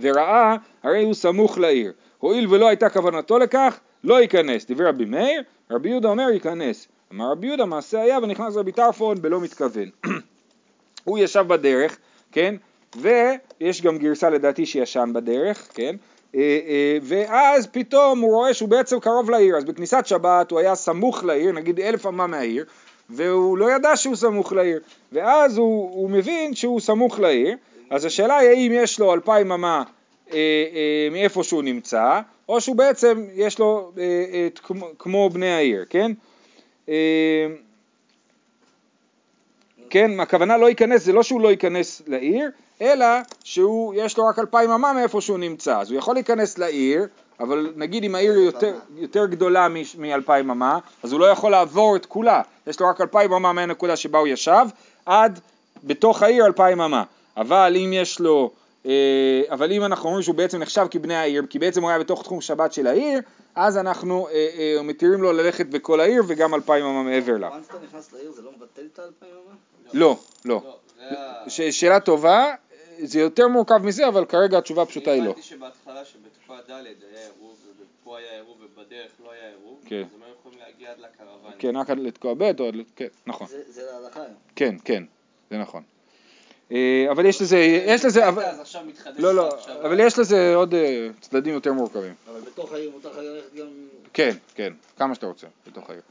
וראה, 0.00 0.56
הרי 0.82 1.04
הוא 1.04 1.14
סמוך 1.14 1.58
לעיר. 1.58 1.92
הואיל 2.18 2.46
ולא 2.50 2.68
הייתה 2.68 2.88
כוונתו 2.90 3.38
לכך, 3.38 3.78
לא 4.04 4.20
ייכנס. 4.20 4.70
דברי 4.70 4.86
רבי 4.86 5.04
מאיר, 5.04 5.42
רבי 5.70 5.88
יהודה 5.88 6.08
אומר 6.08 6.30
ייכנס. 6.32 6.88
אמר 7.12 7.30
רבי 7.32 7.46
יהודה, 7.46 7.64
מעשה 7.64 8.00
היה 8.00 8.18
ונכנס 8.22 8.56
רבי 8.56 8.72
טרפון 8.72 9.22
בלא 9.22 9.40
מתכוון. 9.40 9.90
הוא 11.04 11.18
ישב 11.18 11.44
בדרך, 11.48 11.98
כן, 12.32 12.54
ויש 12.96 13.82
גם 13.82 13.98
גרסה 13.98 14.30
לדעתי 14.30 14.66
שישן 14.66 15.10
בדרך, 15.14 15.68
כן? 15.74 15.96
אה, 16.34 16.40
אה, 16.40 16.98
ואז 17.02 17.66
פתאום 17.66 18.20
הוא 18.20 18.30
רואה 18.30 18.54
שהוא 18.54 18.68
בעצם 18.68 19.00
קרוב 19.00 19.30
לעיר, 19.30 19.56
אז 19.56 19.64
בכניסת 19.64 20.06
שבת 20.06 20.50
הוא 20.50 20.58
היה 20.58 20.74
סמוך 20.74 21.24
לעיר, 21.24 21.52
נגיד 21.52 21.80
אלף 21.80 22.06
אמה 22.06 22.26
מהעיר, 22.26 22.64
והוא 23.10 23.58
לא 23.58 23.72
ידע 23.72 23.96
שהוא 23.96 24.16
סמוך 24.16 24.52
לעיר, 24.52 24.80
ואז 25.12 25.58
הוא, 25.58 25.90
הוא 25.90 26.10
מבין 26.10 26.54
שהוא 26.54 26.80
סמוך 26.80 27.20
לעיר, 27.20 27.56
אז 27.90 28.04
השאלה 28.04 28.36
היא 28.36 28.50
האם 28.50 28.72
יש 28.74 28.98
לו 28.98 29.14
אלפיים 29.14 29.52
אמה 29.52 29.82
אה, 30.32 30.36
אה, 30.36 31.08
מאיפה 31.10 31.44
שהוא 31.44 31.62
נמצא, 31.62 32.20
או 32.48 32.60
שהוא 32.60 32.76
בעצם 32.76 33.26
יש 33.34 33.58
לו 33.58 33.92
אה, 33.98 34.02
אה, 34.32 34.48
כמו, 34.62 34.86
כמו 34.98 35.30
בני 35.30 35.50
העיר, 35.50 35.84
כן? 35.90 36.12
אה, 36.88 37.46
כן, 39.90 40.20
הכוונה 40.20 40.56
לא 40.56 40.68
ייכנס, 40.68 41.04
זה 41.04 41.12
לא 41.12 41.22
שהוא 41.22 41.40
לא 41.40 41.48
ייכנס 41.48 42.02
לעיר, 42.06 42.50
אלא 42.82 43.06
שהוא, 43.44 43.94
יש 43.96 44.18
לו 44.18 44.26
רק 44.26 44.38
אלפיים 44.38 44.70
אמה 44.70 44.92
מאיפה 44.92 45.20
שהוא 45.20 45.38
נמצא, 45.38 45.80
אז 45.80 45.90
הוא 45.90 45.98
יכול 45.98 46.14
להיכנס 46.14 46.58
לעיר, 46.58 47.06
אבל 47.40 47.72
נגיד 47.76 48.04
אם 48.04 48.14
העיר 48.14 48.32
יותר, 48.32 48.74
יותר 48.96 49.26
גדולה 49.26 49.68
מאלפיים 49.98 50.50
אמה, 50.50 50.78
אז 51.02 51.12
הוא 51.12 51.20
לא 51.20 51.26
יכול 51.26 51.50
לעבור 51.50 51.96
את 51.96 52.06
כולה, 52.06 52.42
יש 52.66 52.80
לו 52.80 52.88
רק 52.88 53.00
אלפיים 53.00 53.32
אמה 53.32 53.52
מהנקודה 53.52 53.96
שבה 53.96 54.18
הוא 54.18 54.28
ישב, 54.28 54.66
עד 55.06 55.40
בתוך 55.84 56.22
העיר 56.22 56.46
אלפיים 56.46 56.80
אמה, 56.80 57.04
אבל 57.36 57.76
אם 57.76 57.92
יש 57.92 58.20
לו, 58.20 58.50
אה, 58.50 58.67
אבל 59.48 59.72
אם 59.72 59.84
אנחנו 59.84 60.06
אומרים 60.08 60.22
שהוא 60.22 60.34
בעצם 60.34 60.58
נחשב 60.58 60.86
כבני 60.90 61.14
העיר, 61.14 61.42
כי 61.50 61.58
בעצם 61.58 61.82
הוא 61.82 61.90
היה 61.90 61.98
בתוך 61.98 62.22
תחום 62.22 62.40
שבת 62.40 62.72
של 62.72 62.86
העיר, 62.86 63.20
אז 63.54 63.76
אנחנו 63.78 64.28
אה, 64.28 64.32
אה, 64.58 64.82
מתירים 64.82 65.22
לו 65.22 65.32
ללכת 65.32 65.66
בכל 65.66 66.00
העיר 66.00 66.22
וגם 66.28 66.54
אלפיים 66.54 66.84
אמה 66.84 67.02
מעבר 67.02 67.36
לה. 67.36 67.48
once 67.48 67.70
אתה 67.70 67.78
נכנס 67.88 68.12
לעיר 68.12 68.30
זה 68.32 68.42
לא 68.42 68.50
מבטל 68.52 68.82
את 68.92 68.98
האלפיים 68.98 69.32
אמה? 69.46 69.54
לא, 69.92 70.16
לא. 70.44 70.62
לא, 71.10 71.48
שאלה 71.70 72.00
טובה, 72.00 72.54
זה 72.98 73.20
יותר 73.20 73.48
מורכב 73.48 73.76
מזה, 73.84 74.08
אבל 74.08 74.24
כרגע 74.24 74.58
התשובה 74.58 74.82
הפשוטה 74.82 75.10
היא 75.10 75.18
אני 75.18 75.26
לא. 75.26 75.30
הבנתי 75.32 75.46
שבהתחלה 75.46 76.04
שבתקופה 76.04 76.54
ד' 76.68 76.70
היה 76.70 76.84
עירוב, 77.36 77.56
ופה 78.02 78.18
היה 78.18 78.32
עירוב 78.32 78.56
ובדרך 78.60 79.10
לא 79.24 79.32
היה 79.32 79.48
עירוב, 79.48 79.78
כן. 79.86 79.96
אז 79.96 80.14
הם 80.16 80.22
היו 80.26 80.34
יכולים 80.40 80.58
להגיע 80.58 80.90
עד 80.90 80.96
לקרוון. 80.98 81.52
כן, 81.58 81.76
רק 81.76 81.90
עד 81.90 81.98
לתקוע 81.98 82.34
ב' 82.34 82.42
או 82.60 82.66
עד... 82.68 82.74
כן, 82.96 83.06
נכון. 83.26 83.46
זה- 83.46 83.62
זה 83.68 83.82
להלכה. 83.92 84.20
כן, 84.56 84.74
כן, 84.84 85.02
זה 85.50 85.58
נכון. 85.58 85.82
אה, 86.72 87.06
אבל 87.10 87.26
יש 87.26 87.42
לזה, 87.42 87.58
יש 87.86 88.04
לזה, 88.04 88.28
אבל- 88.28 88.42
אז 88.42 88.60
עכשיו 88.60 88.82
מתחדש 88.86 89.14
לא, 89.18 89.34
לא. 89.34 89.48
אבל 89.84 90.00
יש 90.00 90.18
לזה 90.18 90.54
עוד 90.54 90.74
אה, 90.74 91.08
צדדים 91.20 91.54
יותר 91.54 91.72
מורכבים. 91.72 92.14
אבל 92.32 92.40
בתוך 92.40 92.72
העיר 92.72 92.90
מותר 92.94 93.08
לך 93.10 93.18
ללכת 93.18 93.54
גם... 93.54 93.66
כן, 94.12 94.30
כן, 94.54 94.72
כמה 94.98 95.14
שאתה 95.14 95.26
רוצה, 95.26 95.46
בתוך 95.66 95.90
העיר. 95.90 96.02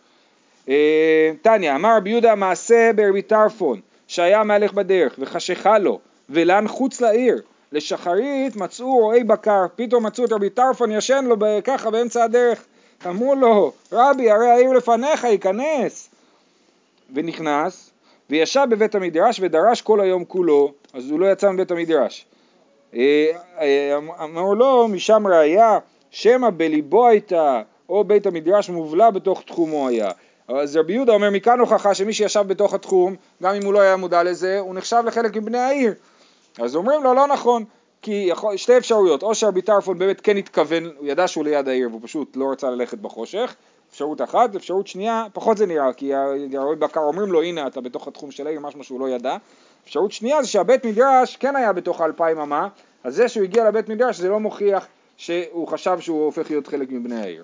אה, 0.70 1.32
תניא, 1.42 1.76
אמר 1.76 1.98
רבי 1.98 2.10
יהודה 2.10 2.36
מעשה 2.36 2.92
ברבי 2.96 3.22
טרפון, 3.22 3.82
שהיה 4.08 4.44
מהלך 4.44 4.74
בדרך, 4.74 5.16
וחשיכה 5.20 5.80
לו, 5.80 6.00
ולן 6.30 6.68
חוץ 6.68 7.02
לעיר. 7.02 7.42
לשחרית 7.72 8.56
מצאו 8.56 8.96
רועי 8.98 9.24
בקר, 9.24 9.66
פתאום 9.76 10.06
מצאו 10.06 10.26
את 10.26 10.32
רבי 10.32 10.50
טרפון 10.50 10.92
ישן 10.92 11.26
לו 11.26 11.36
ככה 11.64 11.90
באמצע 11.92 12.24
הדרך. 12.24 12.64
אמרו 13.06 13.36
לו, 13.36 13.72
רבי, 13.92 14.32
הרי 14.32 14.50
העיר 14.50 14.72
לפניך, 14.72 15.24
ייכנס. 15.24 16.10
ונכנס, 17.14 17.90
וישב 18.30 18.66
בבית 18.70 18.96
המדרש 18.96 19.40
ודרש 19.44 19.82
כל 19.82 20.02
היום 20.02 20.26
כולו, 20.26 20.72
אז 20.94 21.12
הוא 21.12 21.20
לא 21.20 21.32
יצא 21.32 21.52
מבית 21.52 21.72
המדרש. 21.72 22.26
אה, 22.96 23.32
אה, 23.60 23.98
אמרו 24.24 24.56
לו, 24.56 24.88
משם 24.88 25.28
ראיה, 25.28 25.80
שמא 26.12 26.50
בליבו 26.50 27.08
הייתה, 27.08 27.62
או 27.90 28.04
בית 28.04 28.26
המדרש 28.26 28.70
מובלע 28.70 29.10
בתוך 29.10 29.42
תחומו 29.42 29.88
היה. 29.88 30.12
אז 30.48 30.78
רבי 30.78 30.94
יהודה 30.94 31.14
אומר, 31.14 31.30
מכאן 31.30 31.60
הוכחה 31.60 31.94
שמי 31.94 32.14
שישב 32.14 32.44
בתוך 32.48 32.74
התחום, 32.74 33.16
גם 33.44 33.56
אם 33.56 33.66
הוא 33.66 33.74
לא 33.74 33.80
היה 33.80 33.96
מודע 33.96 34.24
לזה, 34.24 34.60
הוא 34.60 34.76
נחשב 34.76 35.04
לחלק 35.06 35.36
מבני 35.38 35.58
העיר. 35.58 35.94
אז 36.60 36.76
אומרים 36.76 37.04
לו, 37.04 37.14
לא 37.14 37.28
נכון, 37.28 37.64
כי 38.02 38.26
יכול, 38.28 38.58
שתי 38.58 38.78
אפשרויות, 38.78 39.24
או 39.24 39.36
שרבי 39.36 39.62
טרפון 39.62 40.00
באמת 40.00 40.22
כן 40.22 40.38
התכוון, 40.38 40.84
הוא 40.98 41.08
ידע 41.08 41.28
שהוא 41.28 41.44
ליד 41.44 41.68
העיר 41.68 41.90
והוא 41.90 42.02
פשוט 42.04 42.36
לא 42.36 42.52
רצה 42.52 42.70
ללכת 42.70 42.98
בחושך, 42.98 43.56
אפשרות 43.98 44.22
אחת, 44.22 44.56
אפשרות 44.56 44.88
שנייה, 44.88 45.26
פחות 45.34 45.58
זה 45.58 45.66
נראה, 45.66 45.94
כי 45.94 46.14
הרבי 46.14 46.76
בקר 46.80 47.00
אומרים 47.00 47.32
לו, 47.32 47.42
הנה 47.42 47.68
אתה 47.68 47.82
בתוך 47.82 48.08
התחום 48.08 48.32
של 48.32 48.48
העיר, 48.48 48.60
משהו 48.60 48.84
שהוא 48.84 49.00
לא 49.00 49.10
ידע. 49.10 49.38
אפשרות 49.84 50.12
שנייה 50.12 50.44
זה 50.44 50.48
שהבית 50.48 50.86
מדרש 50.86 51.38
כן 51.38 51.56
היה 51.56 51.74
בתוך 51.74 52.02
האלפיים 52.02 52.40
אמה, 52.40 52.68
אז 53.04 53.16
זה 53.16 53.30
שהוא 53.30 53.44
הגיע 53.44 53.68
לבית 53.68 53.90
מדרש 53.90 54.18
זה 54.18 54.30
לא 54.30 54.40
מוכיח 54.40 54.88
שהוא 55.18 55.68
חשב 55.68 56.00
שהוא 56.00 56.26
הופך 56.26 56.50
להיות 56.50 56.68
חלק 56.68 56.92
מבני 56.92 57.22
העיר. 57.22 57.44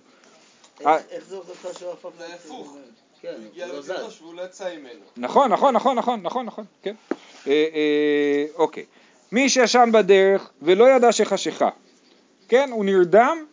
אה. 0.85 0.95
איך 0.97 1.05
איך 1.11 1.23
זה 1.27 1.35
הוכחה 1.35 1.73
שהוא 1.73 1.91
הפך... 1.91 2.09
זה 2.17 2.25
הפוך. 2.35 2.75
הוא 3.21 3.29
הגיע 3.51 3.65
הוא 3.65 3.73
לבית 3.73 3.83
זז. 3.83 3.91
מדרש 3.91 4.21
והוא 4.21 4.33
יצא 4.45 4.69
ממנו. 4.75 4.99
נכון, 5.17 5.51
נכון, 5.51 5.75
נכון, 5.75 5.95
נכון, 5.95 6.21
נכון, 6.21 6.45
נכון, 6.45 6.65
כן. 6.81 6.95
אה, 7.47 7.51
אה, 7.51 8.45
אוקיי. 8.55 8.85
מי 9.31 9.49
שישן 9.49 9.89
בדרך 9.93 10.49
ולא 10.61 10.89
ידע 10.89 11.11
שחשיכה, 11.11 11.69
כן, 12.47 12.69
הוא 12.71 12.85
נרדם 12.85 13.45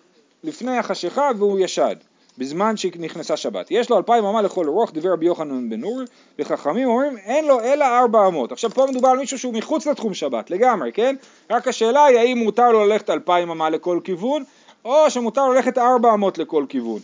לפני 0.44 0.78
החשיכה 0.78 1.30
והוא 1.38 1.58
ישן, 1.60 1.94
בזמן 2.38 2.76
שנכנסה 2.76 3.36
שבת. 3.36 3.66
יש 3.70 3.90
לו 3.90 3.96
אלפיים 3.96 4.24
אמה 4.24 4.42
לכל 4.42 4.66
רוח, 4.68 4.90
דיבר 4.90 5.12
רבי 5.12 5.26
יוחנן 5.26 5.70
בן 5.70 5.80
נור, 5.80 6.00
וחכמים 6.38 6.88
אומרים 6.88 7.16
אין 7.18 7.44
לו 7.46 7.60
אלא 7.60 7.84
ארבע 7.84 8.26
אמות. 8.26 8.52
עכשיו 8.52 8.70
פה 8.70 8.86
מדובר 8.90 9.08
על 9.08 9.18
מישהו 9.18 9.38
שהוא 9.38 9.54
מחוץ 9.54 9.86
לתחום 9.86 10.14
שבת, 10.14 10.50
לגמרי, 10.50 10.92
כן? 10.92 11.16
רק 11.50 11.68
השאלה 11.68 12.04
היא 12.04 12.18
האם 12.18 12.38
מותר 12.38 12.72
לו 12.72 12.84
ללכת 12.86 13.10
אלפיים 13.10 13.50
אמה 13.50 13.70
לכל 13.70 14.00
כיוון, 14.04 14.44
או 14.84 15.10
שמותר 15.10 15.46
לו 15.46 15.52
ללכת 15.52 15.78
ארבע 15.78 16.14
אמות 16.14 16.38
לכל 16.38 16.64
כיוון. 16.68 17.00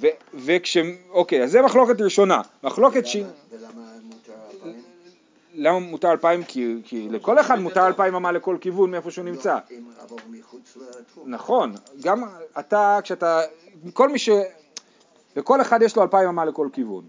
ו- 0.00 0.06
וכש... 0.34 0.76
אוקיי, 1.10 1.42
אז 1.42 1.50
זה 1.50 1.62
מחלוקת 1.62 2.00
ראשונה. 2.00 2.40
מחלוקת 2.62 3.06
ש... 3.06 3.16
ולמה- 3.16 3.28
ולמה 3.52 3.70
מותר 4.02 4.32
אלפיים? 4.52 4.82
למה 5.54 5.78
מותר 5.78 6.10
אלפיים? 6.10 6.42
כי, 6.44 6.74
כי 6.84 7.08
לכל 7.10 7.38
אחד 7.40 7.58
מותר 7.58 7.86
אלפיים 7.86 8.14
אמה 8.14 8.32
לכל 8.32 8.56
כיוון 8.60 8.90
מאיפה 8.90 9.10
שהוא 9.10 9.24
נמצא. 9.24 9.58
לא, 9.70 9.80
לתחום. 11.00 11.24
נכון, 11.26 11.74
גם 12.02 12.22
אתה, 12.58 12.98
כשאתה, 13.02 13.40
כל 13.92 14.08
מי 14.08 14.18
ש... 14.18 14.28
לכל 15.36 15.60
אחד 15.60 15.82
יש 15.82 15.96
לו 15.96 16.02
אלפיים 16.02 16.28
אמה 16.28 16.44
לכל 16.44 16.68
כיוון. 16.72 17.04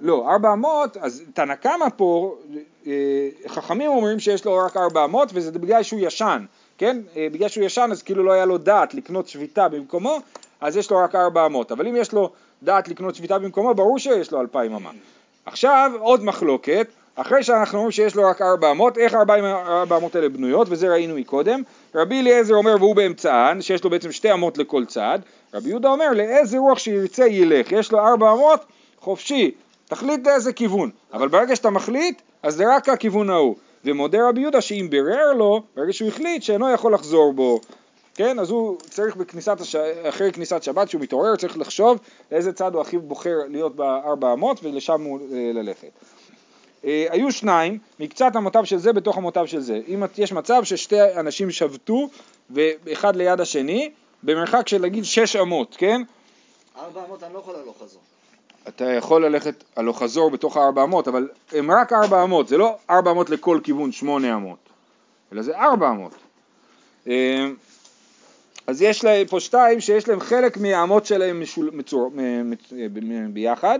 לא, 0.00 0.30
ארבע 0.32 0.52
אמות, 0.52 0.96
אז 0.96 1.22
תנא 1.34 1.54
קמא 1.54 1.86
פה, 1.96 2.36
חכמים 3.46 3.90
אומרים 3.90 4.20
שיש 4.20 4.44
לו 4.44 4.56
רק 4.56 4.76
ארבע 4.76 5.04
אמות 5.04 5.30
וזה 5.34 5.58
בגלל 5.58 5.82
שהוא 5.82 6.00
ישן, 6.02 6.44
כן? 6.78 7.00
אה, 7.16 7.26
בגלל 7.32 7.48
שהוא 7.48 7.64
ישן 7.64 7.88
אז 7.92 8.02
כאילו 8.02 8.24
לא 8.24 8.32
היה 8.32 8.44
לו 8.44 8.58
דעת 8.58 8.94
לקנות 8.94 9.28
שביתה 9.28 9.68
במקומו, 9.68 10.18
אז 10.60 10.76
יש 10.76 10.90
לו 10.90 10.98
רק 10.98 11.14
ארבע 11.14 11.46
אמות, 11.46 11.72
אבל 11.72 11.86
אם 11.86 11.96
יש 11.96 12.12
לו 12.12 12.30
דעת 12.62 12.88
לקנות 12.88 13.14
שביתה 13.14 13.38
במקומו, 13.38 13.74
ברור 13.74 13.98
שיש 13.98 14.32
לו 14.32 14.40
אלפיים 14.40 14.74
אמה. 14.74 14.90
עכשיו 15.46 15.92
עוד 16.00 16.24
מחלוקת, 16.24 16.86
אחרי 17.14 17.42
שאנחנו 17.42 17.78
אומרים 17.78 17.92
שיש 17.92 18.16
לו 18.16 18.22
רק 18.28 18.42
ארבע 18.42 18.70
אמות, 18.70 18.98
איך 18.98 19.14
ארבע 19.14 19.96
אמות 19.96 20.14
האלה 20.14 20.28
בנויות, 20.28 20.66
וזה 20.70 20.88
ראינו 20.88 21.14
מקודם. 21.14 21.62
רבי 21.94 22.20
אליעזר 22.20 22.54
אומר 22.54 22.76
והוא 22.78 22.96
באמצען, 22.96 23.62
שיש 23.62 23.84
לו 23.84 23.90
בעצם 23.90 24.12
שתי 24.12 24.32
אמות 24.32 24.58
לכל 24.58 24.84
צד. 24.84 25.18
רבי 25.54 25.68
יהודה 25.68 25.88
אומר 25.88 26.10
לאיזה 26.10 26.58
רוח 26.58 26.78
שירצה 26.78 27.26
ילך, 27.26 27.72
יש 27.72 27.92
לו 27.92 27.98
ארבע 27.98 28.32
אמות, 28.32 28.60
חופשי, 28.98 29.50
תחליט 29.86 30.26
לאיזה 30.26 30.52
כיוון. 30.52 30.90
אבל 31.12 31.28
ברגע 31.28 31.56
שאתה 31.56 31.70
מחליט, 31.70 32.22
אז 32.42 32.54
זה 32.54 32.76
רק 32.76 32.88
הכיוון 32.88 33.30
ההוא. 33.30 33.56
ומודה 33.84 34.28
רבי 34.28 34.40
יהודה 34.40 34.60
שאם 34.60 34.86
בירר 34.90 35.32
לו, 35.32 35.62
ברגע 35.76 35.92
שהוא 35.92 36.08
החליט 36.08 36.42
שאינו 36.42 36.70
יכול 36.70 36.94
לחזור 36.94 37.32
בו. 37.32 37.60
כן, 38.14 38.38
אז 38.38 38.50
הוא 38.50 38.78
צריך 38.90 39.16
בכניסת, 39.16 39.60
הש... 39.60 39.74
אחרי 40.08 40.32
כניסת 40.32 40.62
שבת, 40.62 40.90
שהוא 40.90 41.00
מתעורר, 41.00 41.36
צריך 41.36 41.58
לחשוב 41.58 41.98
לאיזה 42.32 42.52
צד 42.52 42.74
הוא 42.74 42.80
הכי 42.80 42.98
בוחר 42.98 43.36
להיות 43.48 43.76
בארבע 43.76 44.32
אמות 44.32 44.60
ולשם 44.62 45.02
הוא 45.02 45.20
אה, 45.32 45.50
ללכת. 45.54 45.90
אה, 46.84 47.06
היו 47.10 47.32
שניים, 47.32 47.78
מקצת 48.00 48.32
אמותיו 48.36 48.66
של 48.66 48.78
זה 48.78 48.92
בתוך 48.92 49.18
אמותיו 49.18 49.46
של 49.46 49.60
זה. 49.60 49.80
אם 49.88 50.02
יש 50.18 50.32
מצב 50.32 50.64
ששתי 50.64 51.02
אנשים 51.16 51.50
שבתו, 51.50 52.08
ואחד 52.50 53.16
ליד 53.16 53.40
השני, 53.40 53.90
במרחק 54.22 54.68
של 54.68 54.78
נגיד 54.78 55.04
שש 55.04 55.36
אמות, 55.36 55.76
כן? 55.78 56.02
ארבע 56.78 57.04
אמות 57.08 57.22
אני 57.22 57.34
לא 57.34 57.38
יכול 57.38 57.54
הלוך 57.56 57.76
חזור. 57.82 58.00
אתה 58.68 58.84
יכול 58.84 59.26
ללכת 59.26 59.64
הלוך 59.76 60.02
חזור 60.02 60.30
בתוך 60.30 60.56
הארבע 60.56 60.82
אמות, 60.82 61.08
אבל 61.08 61.28
הם 61.52 61.70
רק 61.70 61.92
ארבע 61.92 62.22
אמות, 62.24 62.48
זה 62.48 62.56
לא 62.58 62.76
ארבע 62.90 63.10
אמות 63.10 63.30
לכל 63.30 63.60
כיוון 63.62 63.92
שמונה 63.92 64.34
אמות, 64.34 64.58
אלא 65.32 65.42
זה 65.42 65.58
ארבע 65.58 65.90
אמות. 65.90 66.12
אה, 67.08 67.46
אז 68.66 68.82
יש 68.82 69.04
להם 69.04 69.26
פה 69.26 69.40
שתיים 69.40 69.80
שיש 69.80 70.08
להם 70.08 70.20
חלק 70.20 70.56
מהאמות 70.56 71.06
שלהם 71.06 71.40
משול, 71.40 71.70
מצור, 71.72 72.10
מ- 72.14 72.50
מצ- 72.50 72.72
ב- 72.92 73.32
ביחד, 73.32 73.78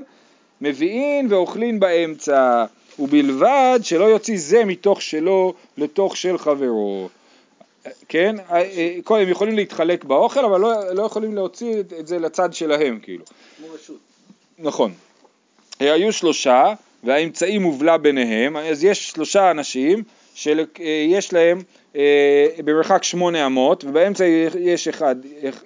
מביאים 0.61 1.27
ואוכלים 1.31 1.81
באמצע, 1.81 2.65
ובלבד 2.99 3.81
שלא 3.83 4.05
יוציא 4.05 4.39
זה 4.39 4.65
מתוך 4.65 5.03
שלו 5.03 5.55
לתוך 5.77 6.17
של 6.17 6.39
חברו. 6.39 7.09
כן? 8.09 8.37
כל- 9.05 9.21
הם 9.21 9.29
יכולים 9.29 9.57
להתחלק 9.57 10.05
באוכל, 10.05 10.45
אבל 10.45 10.61
לא, 10.61 10.95
לא 10.95 11.03
יכולים 11.03 11.35
להוציא 11.35 11.81
את, 11.81 12.07
זה 12.07 12.19
לצד 12.19 12.53
שלהם, 12.53 12.99
כאילו. 13.03 13.25
כמו 13.57 13.67
רשות. 13.75 13.99
נכון. 14.59 14.93
היו 15.81 16.13
שלושה, 16.13 16.75
והאמצעי 17.05 17.59
מובלע 17.59 17.97
ביניהם, 17.97 18.57
אז 18.57 18.85
יש 18.85 19.09
שלושה 19.11 19.51
אנשים 19.51 20.03
שיש 20.35 21.33
להם 21.33 21.63
אה, 21.97 22.47
במרחק 22.65 23.05
שמונה 23.05 23.47
אמות, 23.47 23.85
ובאמצע 23.85 24.25
יש 24.61 24.89
אחד, 24.89 25.17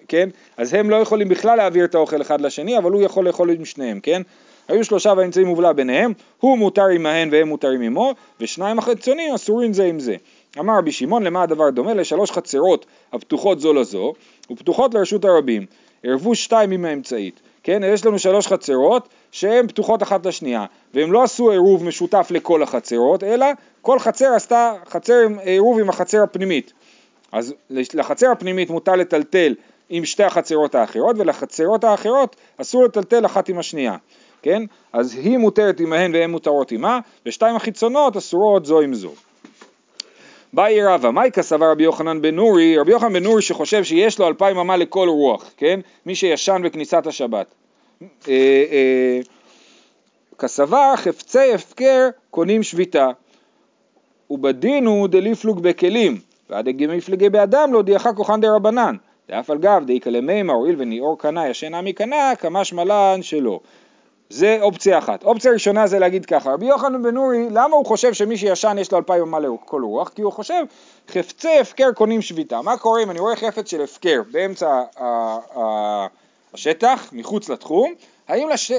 כן? 0.09 0.29
אז 0.57 0.75
הם 0.75 0.91
לא 0.91 0.97
יכולים 0.97 1.29
בכלל 1.29 1.57
להעביר 1.57 1.85
את 1.85 1.95
האוכל 1.95 2.23
אחד 2.23 2.41
לשני, 2.41 2.79
אבל 2.79 2.91
הוא 2.91 3.03
יכול 3.03 3.27
לאכול 3.27 3.51
עם 3.51 3.65
שניהם, 3.65 4.01
כן? 4.01 4.23
היו 4.69 4.85
שלושה 4.85 5.13
והאמצעי 5.17 5.45
מובלע 5.45 5.73
ביניהם, 5.73 6.13
הוא 6.41 6.59
מותר 6.59 6.87
עמהן 6.87 7.29
והם 7.33 7.49
מותרים 7.49 7.81
עמו, 7.81 8.15
ושניים 8.41 8.79
החיצונים 8.79 9.35
אסורים 9.35 9.73
זה 9.73 9.85
עם 9.85 10.01
זה. 10.01 10.17
אמר 10.59 10.79
רבי 10.79 10.93
שמעון 10.93 11.23
למה 11.23 11.43
הדבר 11.43 11.71
דומה? 11.71 11.95
לשלוש 11.95 12.31
חצרות 12.31 12.87
הפתוחות 13.13 13.61
זו 13.61 13.73
לזו, 13.73 14.13
ופתוחות 14.51 14.95
לרשות 14.95 15.25
הרבים. 15.25 15.67
ערבו 16.03 16.35
שתיים 16.35 16.71
עם 16.71 16.85
האמצעית. 16.85 17.41
כן, 17.63 17.83
יש 17.85 18.07
לנו 18.07 18.19
שלוש 18.19 18.47
חצרות 18.47 19.09
שהן 19.33 19.67
פתוחות 19.67 20.03
אחת 20.03 20.27
לשנייה, 20.27 20.65
והם 20.95 21.13
לא 21.13 21.23
עשו 21.23 21.51
עירוב 21.51 21.85
משותף 21.85 22.29
לכל 22.31 22.63
החצרות, 22.63 23.25
אלא 23.25 23.47
כל 23.83 23.99
חצר 23.99 24.35
עשתה 24.35 24.73
חצר 24.89 25.15
עם 25.25 25.39
עירוב 25.39 25.81
עם 25.81 25.89
החצר 25.89 26.23
הפנימית. 26.23 26.73
אז 27.33 27.55
לחצר 27.71 28.31
הפנימית 28.31 28.71
מותר 28.71 28.93
לטלטל 28.93 29.55
עם 29.89 30.05
שתי 30.05 30.25
החצרות 30.25 30.75
האחרות, 30.75 31.17
ולחצרות 31.19 31.85
האחרות 31.85 32.37
אסור 32.57 32.85
לטלטל 32.85 33.27
אחת 33.27 33.49
עם 33.49 33.59
השנייה, 33.59 33.97
כן? 34.43 34.63
אז 34.93 35.15
היא 35.15 35.39
מותרת 35.39 35.81
עמהן 35.81 36.15
והן 36.15 36.31
מותרות 36.31 36.73
עמה, 36.73 36.99
ושתיים 37.27 37.57
החיצונות 37.57 38.17
אסורות 38.17 38.67
זו 38.67 38.81
עם 38.81 38.95
זו. 38.95 39.11
באי 40.55 40.83
רבא, 40.83 41.11
מאי 41.11 41.31
סבר 41.41 41.71
רבי 41.71 41.83
יוחנן 41.83 42.23
בן 42.23 42.35
נורי, 42.35 42.79
רבי 42.79 42.93
יוחנן 42.93 43.13
בן 43.13 43.23
נורי 43.23 43.43
שחושב 43.43 43.85
שיש 43.85 44.19
לו 44.19 44.29
אלפיים 44.29 44.59
אמה 44.59 44.77
לכל 44.77 45.09
רוח, 45.09 45.51
כן? 45.57 45.81
מי 46.07 46.15
שישן 46.15 46.63
בכניסת 46.65 47.07
השבת. 47.07 47.47
אה, 48.03 48.09
אה, 48.29 49.21
כסבר 50.39 50.97
חפצי 50.97 51.55
הפקר 51.55 52.09
קונים 52.31 52.63
שביתה, 52.63 53.11
ובדין 54.31 54.87
הוא 54.87 55.09
דליפלוג 55.09 55.61
בכלים, 55.61 56.21
ועד 56.51 56.69
מפלגי 56.89 57.29
באדם 57.29 57.73
לא 57.73 57.83
דיחה 57.83 58.13
כוחן 58.13 58.41
דרבנן, 58.41 58.97
ואף 59.29 59.51
על 59.51 59.59
גב 59.59 59.83
דאיכא 59.87 60.09
למימה 60.09 60.53
הואיל 60.53 60.75
וניאור 60.79 61.19
קנה 61.19 61.49
ישן 61.49 61.75
עמי 61.75 61.93
קנה 61.93 62.33
כמה 62.39 62.65
שמלן 62.65 63.23
שלא. 63.23 63.61
זה 64.31 64.59
אופציה 64.61 64.99
אחת. 64.99 65.25
אופציה 65.25 65.53
ראשונה 65.53 65.87
זה 65.87 65.99
להגיד 65.99 66.27
ככה, 66.27 66.53
רבי 66.53 66.67
יוחנן 66.67 67.03
בן 67.03 67.15
נורי, 67.15 67.47
למה 67.51 67.77
הוא 67.77 67.87
חושב 67.87 68.13
שמי 68.13 68.37
שישן 68.37 68.77
יש 68.81 68.93
לו 68.93 68.99
אלפיים 68.99 69.23
ימה 69.23 69.39
לכל 69.39 69.83
רוח? 69.83 70.09
כי 70.09 70.23
הוא 70.23 70.33
חושב, 70.33 70.65
חפצי 71.09 71.59
הפקר 71.61 71.93
קונים 71.93 72.23
שביתה. 72.23 72.63
מה 72.63 72.77
קורה 72.77 73.03
אם 73.03 73.11
אני 73.11 73.21
רואה 73.21 73.37
חפץ 73.37 73.71
של 73.71 73.83
הפקר 73.83 74.23
באמצע 74.31 74.83
השטח, 76.55 77.09
מחוץ 77.13 77.49
לתחום, 77.49 77.95
האם 78.29 78.49
לש... 78.49 78.73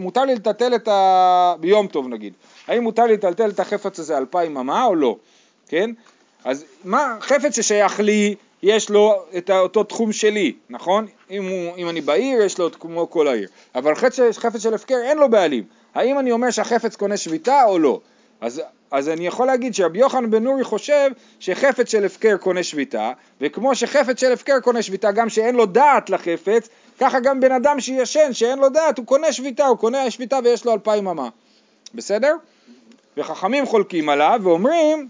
מותר 0.00 0.24
לי 0.24 0.34
לטלטל 0.34 0.74
את 0.74 0.88
ה... 0.88 1.54
ביום 1.60 1.86
טוב 1.86 2.08
נגיד, 2.08 2.32
האם 2.68 2.82
מותר 2.82 3.04
לי 3.04 3.12
לטלטל 3.12 3.50
את 3.50 3.60
החפץ 3.60 3.98
הזה 3.98 4.18
אלפיים 4.18 4.56
אמה 4.56 4.84
או 4.84 4.94
לא, 4.94 5.16
כן? 5.68 5.90
אז 6.44 6.64
מה, 6.84 7.16
חפץ 7.20 7.56
ששייך 7.56 8.00
לי, 8.00 8.34
יש 8.62 8.90
לו 8.90 9.24
את 9.36 9.50
אותו 9.50 9.84
תחום 9.84 10.12
שלי, 10.12 10.52
נכון? 10.70 11.06
אם, 11.30 11.48
הוא, 11.48 11.76
אם 11.76 11.88
אני 11.88 12.00
בעיר, 12.00 12.42
יש 12.42 12.58
לו 12.58 12.70
כמו 12.72 13.10
כל 13.10 13.28
העיר. 13.28 13.48
אבל 13.74 13.94
חפץ, 13.94 14.38
חפץ 14.38 14.62
של 14.62 14.74
הפקר 14.74 14.98
אין 15.04 15.18
לו 15.18 15.30
בעלים. 15.30 15.64
האם 15.94 16.18
אני 16.18 16.32
אומר 16.32 16.50
שהחפץ 16.50 16.96
קונה 16.96 17.16
שביתה 17.16 17.64
או 17.64 17.78
לא? 17.78 18.00
אז, 18.40 18.62
אז 18.90 19.08
אני 19.08 19.26
יכול 19.26 19.46
להגיד 19.46 19.74
שרבי 19.74 19.98
יוחנן 19.98 20.30
בן 20.30 20.42
נורי 20.44 20.64
חושב 20.64 21.10
שחפץ 21.40 21.90
של 21.90 22.04
הפקר 22.04 22.36
קונה 22.36 22.62
שביתה, 22.62 23.12
וכמו 23.40 23.74
שחפץ 23.74 24.20
של 24.20 24.32
הפקר 24.32 24.60
קונה 24.60 24.82
שביתה, 24.82 25.12
גם 25.12 25.28
שאין 25.28 25.54
לו 25.54 25.66
דעת 25.66 26.10
לחפץ, 26.10 26.68
ככה 27.00 27.20
גם 27.20 27.40
בן 27.40 27.52
אדם 27.52 27.80
שישן, 27.80 28.32
שאין 28.32 28.58
לו 28.58 28.68
דעת, 28.68 28.98
הוא 28.98 29.06
קונה 29.06 29.32
שביתה, 29.32 29.66
הוא 29.66 29.78
קונה 29.78 30.10
שביתה 30.10 30.38
ויש 30.44 30.64
לו 30.64 30.72
אלפיים 30.72 31.08
אמה. 31.08 31.28
בסדר? 31.94 32.36
וחכמים 33.16 33.66
חולקים 33.66 34.08
עליו 34.08 34.40
ואומרים 34.42 35.08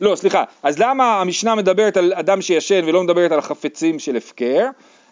לא, 0.00 0.16
סליחה, 0.16 0.44
אז 0.62 0.78
למה 0.78 1.20
המשנה 1.20 1.54
מדברת 1.54 1.96
על 1.96 2.12
אדם 2.14 2.42
שישן 2.42 2.84
ולא 2.86 3.02
מדברת 3.02 3.32
על 3.32 3.40
חפצים 3.40 3.98
של 3.98 4.16
הפקר? 4.16 4.66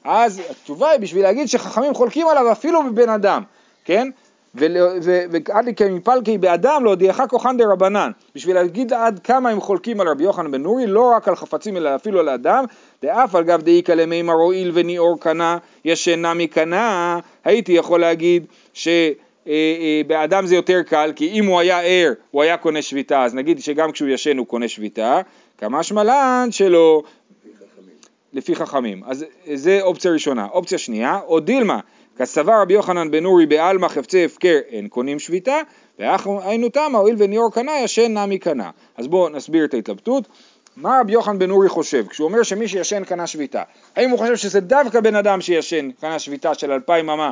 אז 0.04 0.42
התשובה 0.50 0.90
היא 0.90 1.00
בשביל 1.00 1.22
להגיד 1.22 1.48
שחכמים 1.48 1.94
חולקים 1.94 2.28
עליו 2.28 2.52
אפילו 2.52 2.82
בבן 2.82 3.08
אדם, 3.08 3.42
כן? 3.84 4.08
ועד 4.54 5.68
כמפלקי 5.76 6.38
באדם 6.38 6.84
להודיעך 6.84 7.20
כוחן 7.28 7.56
דה 7.56 7.64
רבנן, 7.72 8.10
בשביל 8.34 8.56
להגיד 8.56 8.92
עד 8.92 9.20
כמה 9.24 9.50
הם 9.50 9.60
חולקים 9.60 10.00
על 10.00 10.08
רבי 10.08 10.24
יוחנן 10.24 10.50
בן 10.50 10.62
נורי, 10.62 10.86
לא 10.86 11.12
רק 11.16 11.28
על 11.28 11.36
חפצים 11.36 11.76
אלא 11.76 11.94
אפילו 11.94 12.20
על 12.20 12.28
אדם, 12.28 12.64
דאף 13.02 13.34
על 13.34 13.44
גב 13.44 13.62
דאיכא 13.62 13.92
למימר 13.92 14.32
הואיל 14.32 14.70
וניאור 14.74 15.20
קנה 15.20 15.58
ישנה 15.84 16.34
מקנה, 16.34 17.18
הייתי 17.44 17.72
יכול 17.72 18.00
להגיד 18.00 18.46
ש... 18.74 18.88
אה, 19.46 19.52
אה, 19.52 20.02
באדם 20.06 20.46
זה 20.46 20.54
יותר 20.54 20.82
קל, 20.82 21.12
כי 21.16 21.28
אם 21.28 21.46
הוא 21.46 21.60
היה 21.60 21.80
ער, 21.80 22.12
הוא 22.30 22.42
היה 22.42 22.56
קונה 22.56 22.82
שביתה, 22.82 23.24
אז 23.24 23.34
נגיד 23.34 23.60
שגם 23.60 23.92
כשהוא 23.92 24.08
ישן 24.08 24.38
הוא 24.38 24.46
קונה 24.46 24.68
שביתה, 24.68 25.20
כמה 25.58 25.82
שמלן 25.82 26.48
שלו, 26.50 27.02
לפי 28.32 28.54
חכמים. 28.54 29.02
אז 29.06 29.24
זה 29.54 29.78
אופציה 29.82 30.10
ראשונה. 30.10 30.46
אופציה 30.52 30.78
שנייה, 30.78 31.20
או 31.26 31.40
דילמה, 31.40 31.80
כסבר 32.18 32.60
רבי 32.62 32.74
יוחנן 32.74 33.10
בן 33.10 33.24
אורי 33.24 33.46
בעלמא 33.46 33.88
חפצי 33.88 34.24
הפקר 34.24 34.58
אין 34.68 34.88
קונים 34.88 35.18
שביתה, 35.18 35.56
והיינו 35.98 36.68
תמה, 36.68 36.98
הואיל 36.98 37.14
וניאור 37.18 37.52
קנה 37.52 37.72
ישן 37.84 38.18
נמי 38.18 38.38
קנה. 38.38 38.70
אז 38.96 39.06
בואו 39.06 39.28
נסביר 39.28 39.64
את 39.64 39.74
ההתלבטות. 39.74 40.24
מה 40.76 40.98
רבי 41.00 41.12
יוחנן 41.12 41.38
בן 41.38 41.50
אורי 41.50 41.68
חושב 41.68 42.06
כשהוא 42.08 42.24
אומר 42.28 42.42
שמי 42.42 42.68
שישן 42.68 43.04
קנה 43.04 43.26
שביתה? 43.26 43.62
האם 43.96 44.10
הוא 44.10 44.18
חושב 44.18 44.36
שזה 44.36 44.60
דווקא 44.60 45.00
בן 45.00 45.14
אדם 45.14 45.40
שישן 45.40 45.90
קנה 46.00 46.18
שביתה 46.18 46.54
של 46.54 46.72
אלפיים 46.72 47.10
אמה 47.10 47.30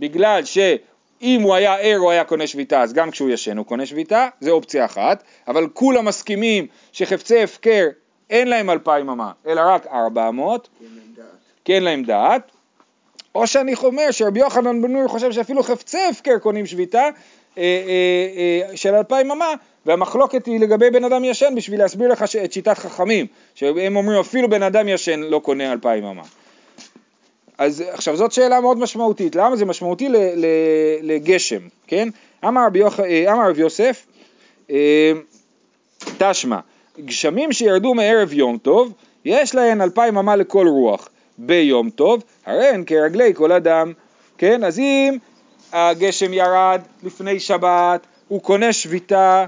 בגלל 0.00 0.44
ש... 0.44 0.58
אם 1.22 1.42
הוא 1.42 1.54
היה 1.54 1.74
ער 1.74 1.96
הוא 1.96 2.10
היה 2.10 2.24
קונה 2.24 2.46
שביתה, 2.46 2.82
אז 2.82 2.92
גם 2.92 3.10
כשהוא 3.10 3.30
ישן 3.30 3.56
הוא 3.56 3.66
קונה 3.66 3.86
שביתה, 3.86 4.28
זה 4.40 4.50
אופציה 4.50 4.84
אחת, 4.84 5.22
אבל 5.48 5.68
כולם 5.74 6.04
מסכימים 6.04 6.66
שחפצי 6.92 7.42
הפקר 7.42 7.86
אין 8.30 8.48
להם 8.48 8.70
אלפיים 8.70 9.08
אמה, 9.08 9.32
אלא 9.46 9.60
רק 9.64 9.86
ארבע 9.86 10.30
מאות, 10.30 10.68
כי 11.64 11.74
אין 11.74 11.82
להם 11.82 12.04
דעת, 12.04 12.50
או 13.34 13.46
שאני 13.46 13.74
אומר 13.82 14.10
שרבי 14.10 14.40
יוחנן 14.40 14.82
בן 14.82 14.92
נורי 14.92 15.08
חושב 15.08 15.32
שאפילו 15.32 15.62
חפצי 15.62 15.98
הפקר 16.10 16.38
קונים 16.38 16.66
שביתה 16.66 16.98
אה, 16.98 17.08
אה, 17.58 18.68
אה, 18.70 18.76
של 18.76 18.94
אלפיים 18.94 19.30
אמה, 19.30 19.54
והמחלוקת 19.86 20.46
היא 20.46 20.60
לגבי 20.60 20.90
בן 20.90 21.04
אדם 21.04 21.24
ישן 21.24 21.54
בשביל 21.56 21.80
להסביר 21.80 22.08
לך 22.08 22.24
את 22.44 22.52
שיטת 22.52 22.78
חכמים, 22.78 23.26
שהם 23.54 23.96
אומרים 23.96 24.20
אפילו 24.20 24.50
בן 24.50 24.62
אדם 24.62 24.88
ישן 24.88 25.20
לא 25.20 25.38
קונה 25.38 25.72
אלפיים 25.72 26.04
אמה. 26.04 26.22
אז 27.60 27.84
עכשיו 27.92 28.16
זאת 28.16 28.32
שאלה 28.32 28.60
מאוד 28.60 28.78
משמעותית, 28.78 29.36
למה 29.36 29.56
זה 29.56 29.64
משמעותי 29.64 30.08
ל, 30.08 30.16
ל, 30.16 30.46
לגשם, 31.02 31.60
כן? 31.86 32.08
אמר 32.44 32.66
רבי, 32.66 32.82
אה, 32.82 33.48
יוסף, 33.56 34.06
אה, 34.70 35.12
תשמע, 36.18 36.58
גשמים 37.04 37.52
שירדו 37.52 37.94
מערב 37.94 38.32
יום 38.32 38.58
טוב, 38.58 38.92
יש 39.24 39.54
להן 39.54 39.80
אלפיים 39.80 40.18
אמה 40.18 40.36
לכל 40.36 40.66
רוח 40.68 41.08
ביום 41.38 41.90
טוב, 41.90 42.22
הרי 42.46 42.66
הן 42.66 42.84
כרגלי 42.84 43.34
כל 43.34 43.52
אדם, 43.52 43.92
כן? 44.38 44.64
אז 44.64 44.78
אם 44.78 45.16
הגשם 45.72 46.32
ירד 46.32 46.80
לפני 47.02 47.40
שבת, 47.40 48.06
הוא 48.28 48.42
קונה 48.42 48.72
שביתה, 48.72 49.44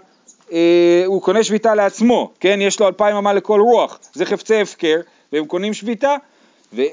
אה, 0.52 1.02
הוא 1.06 1.22
קונה 1.22 1.44
שביתה 1.44 1.74
לעצמו, 1.74 2.32
כן? 2.40 2.58
יש 2.62 2.80
לו 2.80 2.86
אלפיים 2.86 3.16
אמה 3.16 3.32
לכל 3.32 3.60
רוח, 3.60 3.98
זה 4.12 4.26
חפצי 4.26 4.60
הפקר, 4.60 5.00
והם 5.32 5.46
קונים 5.46 5.74
שביתה, 5.74 6.16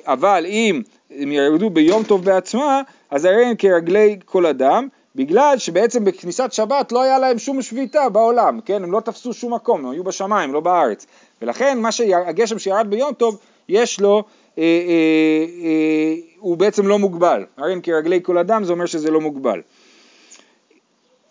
אבל 0.08 0.46
אם 0.46 0.82
הם 1.12 1.32
ירדו 1.32 1.70
ביום 1.70 2.04
טוב 2.04 2.26
בעצמה, 2.26 2.82
אז 3.10 3.26
הרי 3.26 3.46
הם 3.46 3.56
כרגלי 3.56 4.18
כל 4.26 4.46
אדם, 4.46 4.88
בגלל 5.16 5.58
שבעצם 5.58 6.06
בכניסת 6.06 6.54
שבת 6.54 6.92
לא 6.92 7.02
היה 7.02 7.20
להם 7.20 7.40
שום 7.40 7.62
שביתה 7.62 8.10
בעולם, 8.10 8.60
כן? 8.66 8.84
הם 8.84 8.92
לא 8.92 9.00
תפסו 9.00 9.34
שום 9.34 9.54
מקום, 9.54 9.86
הם 9.86 9.92
היו 9.92 10.04
בשמיים, 10.04 10.54
לא 10.54 10.60
בארץ. 10.60 11.06
ולכן 11.42 11.80
מה 11.80 11.92
שהגשם 11.92 12.60
שירד 12.60 12.88
ביום 12.90 13.14
טוב, 13.14 13.38
יש 13.70 14.00
לו, 14.00 14.24
אה, 14.58 14.64
אה, 14.64 15.46
אה, 15.66 16.16
הוא 16.40 16.58
בעצם 16.58 16.88
לא 16.88 17.00
מוגבל. 17.00 17.46
הרי 17.58 17.74
הם 17.74 17.82
כרגלי 17.82 18.20
כל 18.24 18.38
אדם, 18.38 18.64
זה 18.64 18.74
אומר 18.74 18.86
שזה 18.86 19.12
לא 19.12 19.22
מוגבל. 19.22 19.62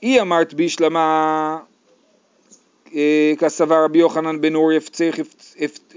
היא 0.03 0.21
אמרת 0.21 0.55
בישלמה 0.55 1.59
אה, 2.95 3.33
כסבר 3.39 3.85
רבי 3.85 3.99
יוחנן 3.99 4.41
בן 4.41 4.55
אורי 4.55 4.79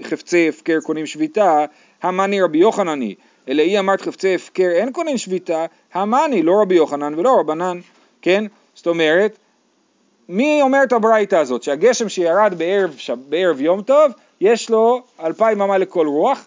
חפצי 0.02 0.48
הפקר 0.48 0.80
קונים 0.80 1.06
שביתה, 1.06 1.64
המאני 2.02 2.42
רבי 2.42 2.58
יוחנני, 2.58 3.14
אלא 3.48 3.62
היא 3.62 3.78
אמרת 3.78 4.00
חפצי 4.00 4.34
הפקר 4.34 4.70
אין 4.70 4.92
קונים 4.92 5.18
שביתה, 5.18 5.66
המאני 5.94 6.42
לא 6.42 6.60
רבי 6.62 6.74
יוחנן 6.74 7.14
ולא 7.18 7.36
רבנן, 7.40 7.80
כן? 8.22 8.44
זאת 8.74 8.86
אומרת, 8.86 9.38
מי 10.28 10.62
אומר 10.62 10.78
את 10.82 10.92
הברייתא 10.92 11.36
הזאת, 11.36 11.62
שהגשם 11.62 12.08
שירד 12.08 12.54
בערב, 12.56 12.96
בערב 13.28 13.60
יום 13.60 13.82
טוב, 13.82 14.12
יש 14.40 14.70
לו 14.70 15.02
אלפיים 15.20 15.62
אמה 15.62 15.78
לכל 15.78 16.06
רוח, 16.06 16.46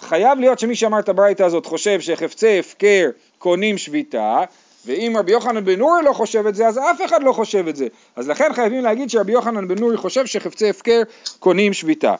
חייב 0.00 0.40
להיות 0.40 0.58
שמי 0.58 0.76
שאמר 0.76 0.98
את 0.98 1.08
הברייתא 1.08 1.42
הזאת 1.42 1.66
חושב 1.66 2.00
שחפצי 2.00 2.58
הפקר 2.58 3.10
קונים 3.38 3.78
שביתה, 3.78 4.44
ואם 4.86 5.16
רבי 5.18 5.32
יוחנן 5.32 5.64
בן 5.64 5.78
נורי 5.78 6.02
לא 6.04 6.12
חושב 6.12 6.46
את 6.46 6.54
זה, 6.54 6.68
אז 6.68 6.78
אף 6.78 7.04
אחד 7.04 7.22
לא 7.22 7.32
חושב 7.32 7.68
את 7.68 7.76
זה. 7.76 7.86
אז 8.16 8.28
לכן 8.28 8.52
חייבים 8.52 8.84
להגיד 8.84 9.10
שרבי 9.10 9.32
יוחנן 9.32 9.68
בן 9.68 9.78
נורי 9.78 9.96
חושב 9.96 10.26
שחפצי 10.26 10.70
הפקר 10.70 11.02
קונים 11.38 11.72
שביתה. 11.72 12.14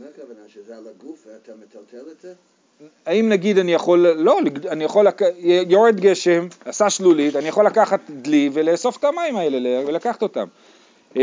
מה 0.00 0.06
הכוונה, 0.14 0.40
שזה 0.48 0.76
על 0.76 0.84
הגוף 0.88 1.26
ואתה 1.26 1.52
מטלטל 1.62 2.10
את 2.10 2.20
זה? 2.20 2.32
האם 3.06 3.28
נגיד 3.28 3.58
אני 3.58 3.72
יכול, 3.74 4.06
לא, 4.08 4.38
אני 4.68 4.84
יכול. 4.84 5.06
יורד 5.68 6.00
גשם, 6.00 6.46
עשה 6.64 6.90
שלולית, 6.90 7.36
אני 7.36 7.48
יכול 7.48 7.66
לקחת 7.66 8.00
דלי 8.10 8.50
ולאסוף 8.52 8.96
את 8.96 9.04
המים 9.04 9.36
האלה 9.36 9.86
ולקחת 9.86 10.22
אותם. 10.22 10.46
אמ, 11.16 11.20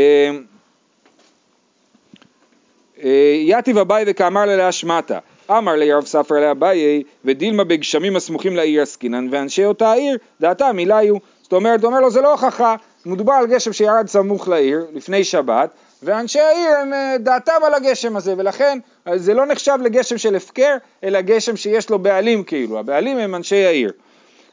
אה, 3.02 3.36
יתיב 3.44 3.78
אביי 3.78 4.04
וכאמר 4.06 4.44
לה 4.44 4.56
להשמטה, 4.56 5.18
אמר 5.50 5.72
לי 5.72 5.92
רב 5.92 6.06
ספרא 6.06 6.40
לאביי 6.40 7.02
ודילמה 7.24 7.64
בגשמים 7.64 8.16
הסמוכים 8.16 8.56
לעיר 8.56 8.82
עסקינן 8.82 9.28
ואנשי 9.30 9.64
אותה 9.64 9.88
העיר 9.88 10.18
דעתם 10.40 10.76
היו 10.78 11.16
זאת 11.42 11.52
אומרת, 11.52 11.82
הוא 11.82 11.88
אומר 11.88 12.00
לו 12.00 12.10
זה 12.10 12.20
לא 12.20 12.32
הוכחה, 12.32 12.76
מדובר 13.06 13.32
על 13.32 13.46
גשם 13.46 13.72
שירד 13.72 14.06
סמוך 14.08 14.48
לעיר 14.48 14.86
לפני 14.92 15.24
שבת 15.24 15.70
ואנשי 16.04 16.40
העיר 16.40 16.76
הם 16.82 16.92
אה, 16.92 17.16
דעתם 17.18 17.52
על 17.66 17.74
הגשם 17.74 18.16
הזה 18.16 18.34
ולכן 18.36 18.78
אה, 19.08 19.18
זה 19.18 19.34
לא 19.34 19.46
נחשב 19.46 19.78
לגשם 19.82 20.18
של 20.18 20.36
הפקר 20.36 20.76
אלא 21.04 21.20
גשם 21.20 21.56
שיש 21.56 21.90
לו 21.90 21.98
בעלים 21.98 22.44
כאילו, 22.44 22.78
הבעלים 22.78 23.18
הם 23.18 23.34
אנשי 23.34 23.64
העיר. 23.64 23.92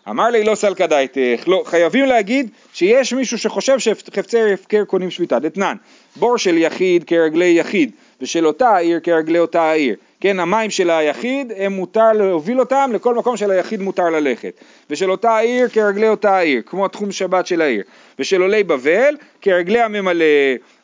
אמר 0.10 0.30
לי 0.30 0.44
לא 0.44 0.56
סלקא 0.56 0.86
דייתך, 0.86 1.48
לא, 1.48 1.64
חייבים 1.66 2.06
להגיד 2.06 2.50
שיש 2.74 3.14
מישהו 3.14 3.38
שחושב 3.38 3.80
שחפצי 3.80 4.54
הפקר 4.54 4.84
קונים 4.86 5.12
שביתה, 5.12 5.40
דתנן, 5.40 5.76
בור 6.16 6.38
של 6.38 6.58
יחיד 6.58 7.04
כרגלי 7.04 7.56
יחיד 7.60 7.92
ושל 8.22 8.48
אותה 8.48 8.70
העיר 8.70 9.00
כרגלי 9.00 9.40
אותה 9.40 9.62
העיר, 9.62 9.96
כן, 10.22 10.40
המים 10.40 10.70
של 10.70 10.90
היחיד, 10.90 11.52
הם 11.58 11.74
מותר 11.74 12.12
להוביל 12.14 12.60
אותם 12.60 12.92
לכל 12.94 13.16
מקום 13.16 13.38
של 13.38 13.52
היחיד 13.52 13.82
מותר 13.82 14.10
ללכת, 14.10 14.54
ושל 14.90 15.12
אותה 15.12 15.32
העיר 15.32 15.68
כרגלי 15.68 16.08
אותה 16.08 16.38
העיר, 16.38 16.62
כמו 16.66 16.88
תחום 16.88 17.12
שבת 17.12 17.48
של 17.48 17.62
העיר, 17.62 17.84
ושל 18.20 18.42
עולי 18.42 18.64
בבל 18.64 19.16
כרגלי 19.42 19.82
הממלא, 19.82 20.26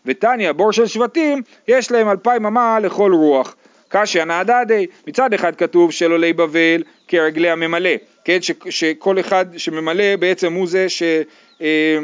ותניא, 0.08 0.52
בור 0.52 0.72
של 0.72 0.86
שבטים, 0.86 1.42
יש 1.68 1.92
להם 1.92 2.10
אלפיים 2.10 2.46
אמה 2.46 2.80
לכל 2.80 3.14
רוח. 3.14 3.56
קשיא 3.90 4.24
נעדדי, 4.24 4.86
מצד 5.08 5.34
אחד 5.34 5.56
כתוב 5.56 5.92
של 5.92 6.12
עולי 6.12 6.34
בבל 6.34 6.84
כרגלי 7.08 7.50
הממלא, 7.50 7.90
כן, 8.26 8.42
ש, 8.42 8.52
שכל 8.70 9.20
אחד 9.20 9.46
שממלא 9.58 10.16
בעצם 10.16 10.54
הוא 10.54 10.68
זה 10.68 10.90
ש... 10.90 11.04
אה, 11.62 11.98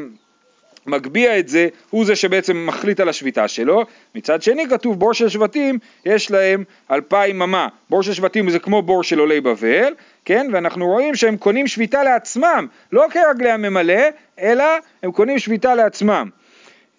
מגביה 0.86 1.40
את 1.40 1.48
זה, 1.48 1.68
הוא 1.90 2.06
זה 2.06 2.16
שבעצם 2.16 2.66
מחליט 2.68 3.00
על 3.00 3.10
השביתה 3.10 3.48
שלו. 3.48 3.84
מצד 4.16 4.42
שני 4.42 4.70
כתוב 4.70 5.00
בור 5.00 5.14
של 5.14 5.30
שבטים, 5.30 5.80
יש 6.06 6.32
להם 6.32 6.64
אלפיים 6.92 7.40
ממה. 7.40 7.68
בור 7.90 8.04
של 8.04 8.14
שבטים 8.14 8.50
זה 8.50 8.60
כמו 8.60 8.82
בור 8.82 9.04
של 9.04 9.20
עולי 9.20 9.42
בבל, 9.42 9.94
כן? 10.26 10.48
ואנחנו 10.52 10.88
רואים 10.88 11.16
שהם 11.16 11.38
קונים 11.38 11.68
שביתה 11.68 12.04
לעצמם, 12.04 12.68
לא 12.92 13.06
כרגלי 13.12 13.52
הממלא, 13.52 14.04
אלא 14.40 14.66
הם 15.04 15.12
קונים 15.12 15.40
שביתה 15.40 15.76
לעצמם. 15.76 16.30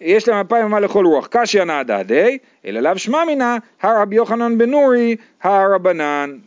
יש 0.05 0.27
להם 0.27 0.37
אלפיים 0.37 0.65
ממה 0.65 0.79
לכל 0.79 1.05
רוח. 1.05 1.27
קשיא 1.31 1.63
נעדה 1.63 2.03
די, 2.03 2.37
אלא 2.65 2.79
לאו 2.79 2.97
שמע 2.97 3.25
מינא, 3.25 3.57
הר 3.81 4.01
רבי 4.01 4.15
יוחנן 4.15 4.57
בן 4.57 4.69
נורי, 4.69 5.15
הר 5.43 5.73
רבנן. 5.73 6.37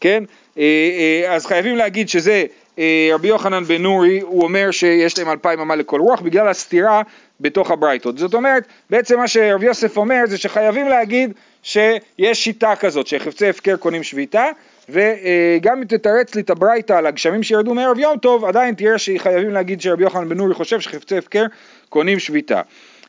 כן? 0.00 0.24
אה, 0.58 0.62
אה, 0.62 1.34
אז 1.34 1.46
חייבים 1.46 1.76
להגיד 1.76 2.08
שזה 2.08 2.44
אה, 2.78 3.10
רבי 3.12 3.28
יוחנן 3.28 3.64
בן 3.64 3.82
נורי, 3.82 4.20
הוא 4.20 4.42
אומר 4.42 4.70
שיש 4.70 5.18
להם 5.18 5.30
אלפיים 5.30 5.60
אמה 5.60 5.76
לכל 5.76 6.00
רוח 6.00 6.20
בגלל 6.20 6.48
הסתירה 6.48 7.02
בתוך 7.40 7.70
הברייתות. 7.70 8.18
זאת 8.18 8.34
אומרת, 8.34 8.64
בעצם 8.90 9.18
מה 9.18 9.28
שרבי 9.28 9.66
יוסף 9.66 9.96
אומר 9.96 10.20
זה 10.26 10.38
שחייבים 10.38 10.88
להגיד 10.88 11.32
שיש 11.62 12.44
שיטה 12.44 12.76
כזאת, 12.76 13.06
שחפצי 13.06 13.48
הפקר 13.48 13.76
קונים 13.76 14.02
שביתה, 14.02 14.46
וגם 14.88 15.78
אם 15.78 15.84
תתרץ 15.84 16.34
לי 16.34 16.40
את 16.40 16.50
הברייתא 16.50 16.92
על 16.92 17.06
הגשמים 17.06 17.42
שירדו 17.42 17.74
מערב 17.74 17.98
יום 17.98 18.18
טוב, 18.18 18.44
עדיין 18.44 18.74
תראה 18.74 18.98
שחייבים 18.98 19.50
להגיד 19.50 19.80
שרבי 19.80 20.02
יוחנן 20.02 20.28
בן 20.28 20.36
נורי 20.36 20.54
חושב 20.54 20.80
שחפצי 20.80 21.18
הפקר 21.18 21.44
קונים 21.88 22.18
שביתה. 22.18 22.60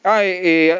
אה, 0.06 0.78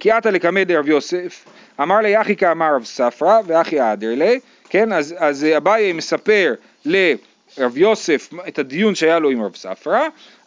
כי 0.00 0.10
עתה 0.10 0.30
לקמא 0.30 0.64
דרב 0.64 0.88
יוסף, 0.88 1.44
אמר 1.80 1.98
לי 1.98 2.20
אחי 2.20 2.36
כאמר 2.36 2.74
רב 2.74 2.84
ספרא 2.84 3.40
ואחי 3.46 3.92
אדר 3.92 4.14
לי, 4.14 4.40
כן, 4.68 4.92
אז, 4.92 5.14
אז 5.18 5.46
אביי 5.56 5.92
מספר 5.92 6.54
ל... 6.86 7.14
רב 7.58 7.78
יוסף 7.78 8.30
את 8.48 8.58
הדיון 8.58 8.94
שהיה 8.94 9.18
לו 9.18 9.30
עם 9.30 9.42
רב 9.42 9.56
ספרא, 9.56 10.00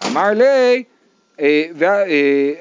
אמר 0.07 0.29
לי, 0.33 0.83
אה, 1.39 1.65
אה, 1.81 2.51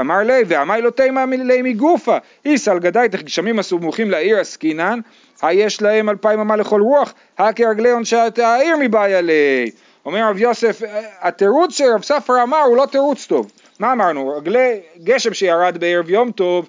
אמר 0.00 0.18
לי, 0.18 0.42
ואמר 0.46 0.80
לו 0.80 0.90
תימא 0.90 1.24
לי 1.30 1.62
מגופה, 1.62 2.16
איסא 2.44 2.70
על 2.70 2.78
גדייתך 2.78 3.22
גשמים 3.22 3.58
הסמוכים 3.58 4.10
לעיר 4.10 4.38
עסקינן, 4.38 5.00
היש 5.42 5.82
להם 5.82 6.08
אלפיים 6.08 6.40
אמה 6.40 6.56
לכל 6.56 6.80
רוח, 6.80 7.14
הכרגלי 7.38 7.90
עונשת 7.90 8.38
העיר 8.42 8.76
מבעיה 8.80 9.20
לי. 9.20 9.70
אומר 10.04 10.30
רב 10.30 10.38
יוסף, 10.38 10.82
התירוץ 11.20 11.78
שרב 11.78 12.02
ספרא 12.02 12.42
אמר 12.42 12.62
הוא 12.62 12.76
לא 12.76 12.86
תירוץ 12.90 13.26
טוב. 13.26 13.50
מה 13.78 13.92
אמרנו? 13.92 14.36
רגלי 14.36 14.80
גשם 15.04 15.34
שירד 15.34 15.78
בערב 15.78 16.10
יום 16.10 16.30
טוב, 16.30 16.68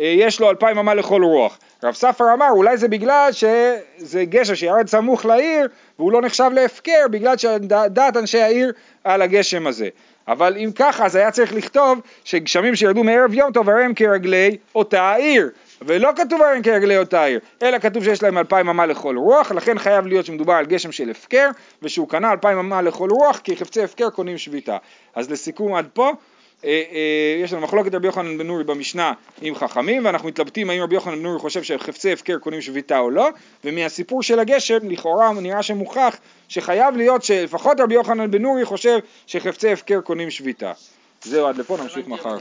אה, 0.00 0.14
יש 0.18 0.40
לו 0.40 0.50
אלפיים 0.50 0.78
אמה 0.78 0.94
לכל 0.94 1.22
רוח. 1.22 1.58
רב 1.84 1.94
ספר 1.94 2.24
אמר 2.32 2.50
אולי 2.50 2.76
זה 2.76 2.88
בגלל 2.88 3.30
שזה 3.32 4.24
גשר 4.24 4.54
שירד 4.54 4.88
סמוך 4.88 5.26
לעיר 5.26 5.68
והוא 5.98 6.12
לא 6.12 6.22
נחשב 6.22 6.50
להפקר 6.54 7.06
בגלל 7.10 7.36
שדעת 7.36 8.16
אנשי 8.16 8.40
העיר 8.40 8.72
על 9.04 9.22
הגשם 9.22 9.66
הזה. 9.66 9.88
אבל 10.28 10.56
אם 10.56 10.70
ככה 10.74 11.06
אז 11.06 11.16
היה 11.16 11.30
צריך 11.30 11.54
לכתוב 11.54 12.00
שגשמים 12.24 12.76
שירדו 12.76 13.04
מערב 13.04 13.34
יום 13.34 13.52
טוב 13.52 13.70
הרי 13.70 13.84
הם 13.84 13.94
כרגלי 13.94 14.56
אותה 14.74 15.02
העיר 15.02 15.50
ולא 15.82 16.10
כתוב 16.16 16.42
הרי 16.42 16.56
הם 16.56 16.62
כרגלי 16.62 16.98
אותה 16.98 17.20
העיר 17.20 17.40
אלא 17.62 17.78
כתוב 17.78 18.04
שיש 18.04 18.22
להם 18.22 18.38
אלפיים 18.38 18.68
אמה 18.68 18.86
לכל 18.86 19.16
רוח 19.16 19.52
לכן 19.52 19.78
חייב 19.78 20.06
להיות 20.06 20.26
שמדובר 20.26 20.52
על 20.52 20.66
גשם 20.66 20.92
של 20.92 21.10
הפקר 21.10 21.48
ושהוא 21.82 22.08
קנה 22.08 22.32
אלפיים 22.32 22.58
אמה 22.58 22.82
לכל 22.82 23.10
רוח 23.10 23.38
כי 23.38 23.56
חפצי 23.56 23.82
הפקר 23.82 24.10
קונים 24.10 24.38
שביתה. 24.38 24.76
אז 25.14 25.30
לסיכום 25.30 25.74
עד 25.74 25.88
פה 25.92 26.12
יש 27.42 27.52
לנו 27.52 27.62
מחלוקת 27.62 27.94
רבי 27.94 28.06
יוחנן 28.06 28.38
בן 28.38 28.46
נורי 28.46 28.64
במשנה 28.64 29.12
עם 29.40 29.54
חכמים 29.54 30.04
ואנחנו 30.04 30.28
מתלבטים 30.28 30.70
האם 30.70 30.82
רבי 30.82 30.94
יוחנן 30.94 31.16
בן 31.16 31.22
נורי 31.22 31.38
חושב 31.38 31.62
שחפצי 31.62 32.12
הפקר 32.12 32.38
קונים 32.38 32.60
שביתה 32.60 32.98
או 32.98 33.10
לא 33.10 33.28
ומהסיפור 33.64 34.22
של 34.22 34.38
הגשם 34.38 34.90
לכאורה 34.90 35.32
נראה 35.32 35.62
שמוכח 35.62 36.16
שחייב 36.48 36.96
להיות 36.96 37.22
שלפחות 37.22 37.80
רבי 37.80 37.94
יוחנן 37.94 38.30
בן 38.30 38.42
נורי 38.42 38.64
חושב 38.64 38.98
שחפצי 39.26 39.72
הפקר 39.72 40.00
קונים 40.00 40.30
שביתה. 40.30 40.72
זהו 41.22 41.46
עד 41.46 41.56
לפה 41.56 41.76
נמשיך 41.82 42.08
מחר 42.08 42.38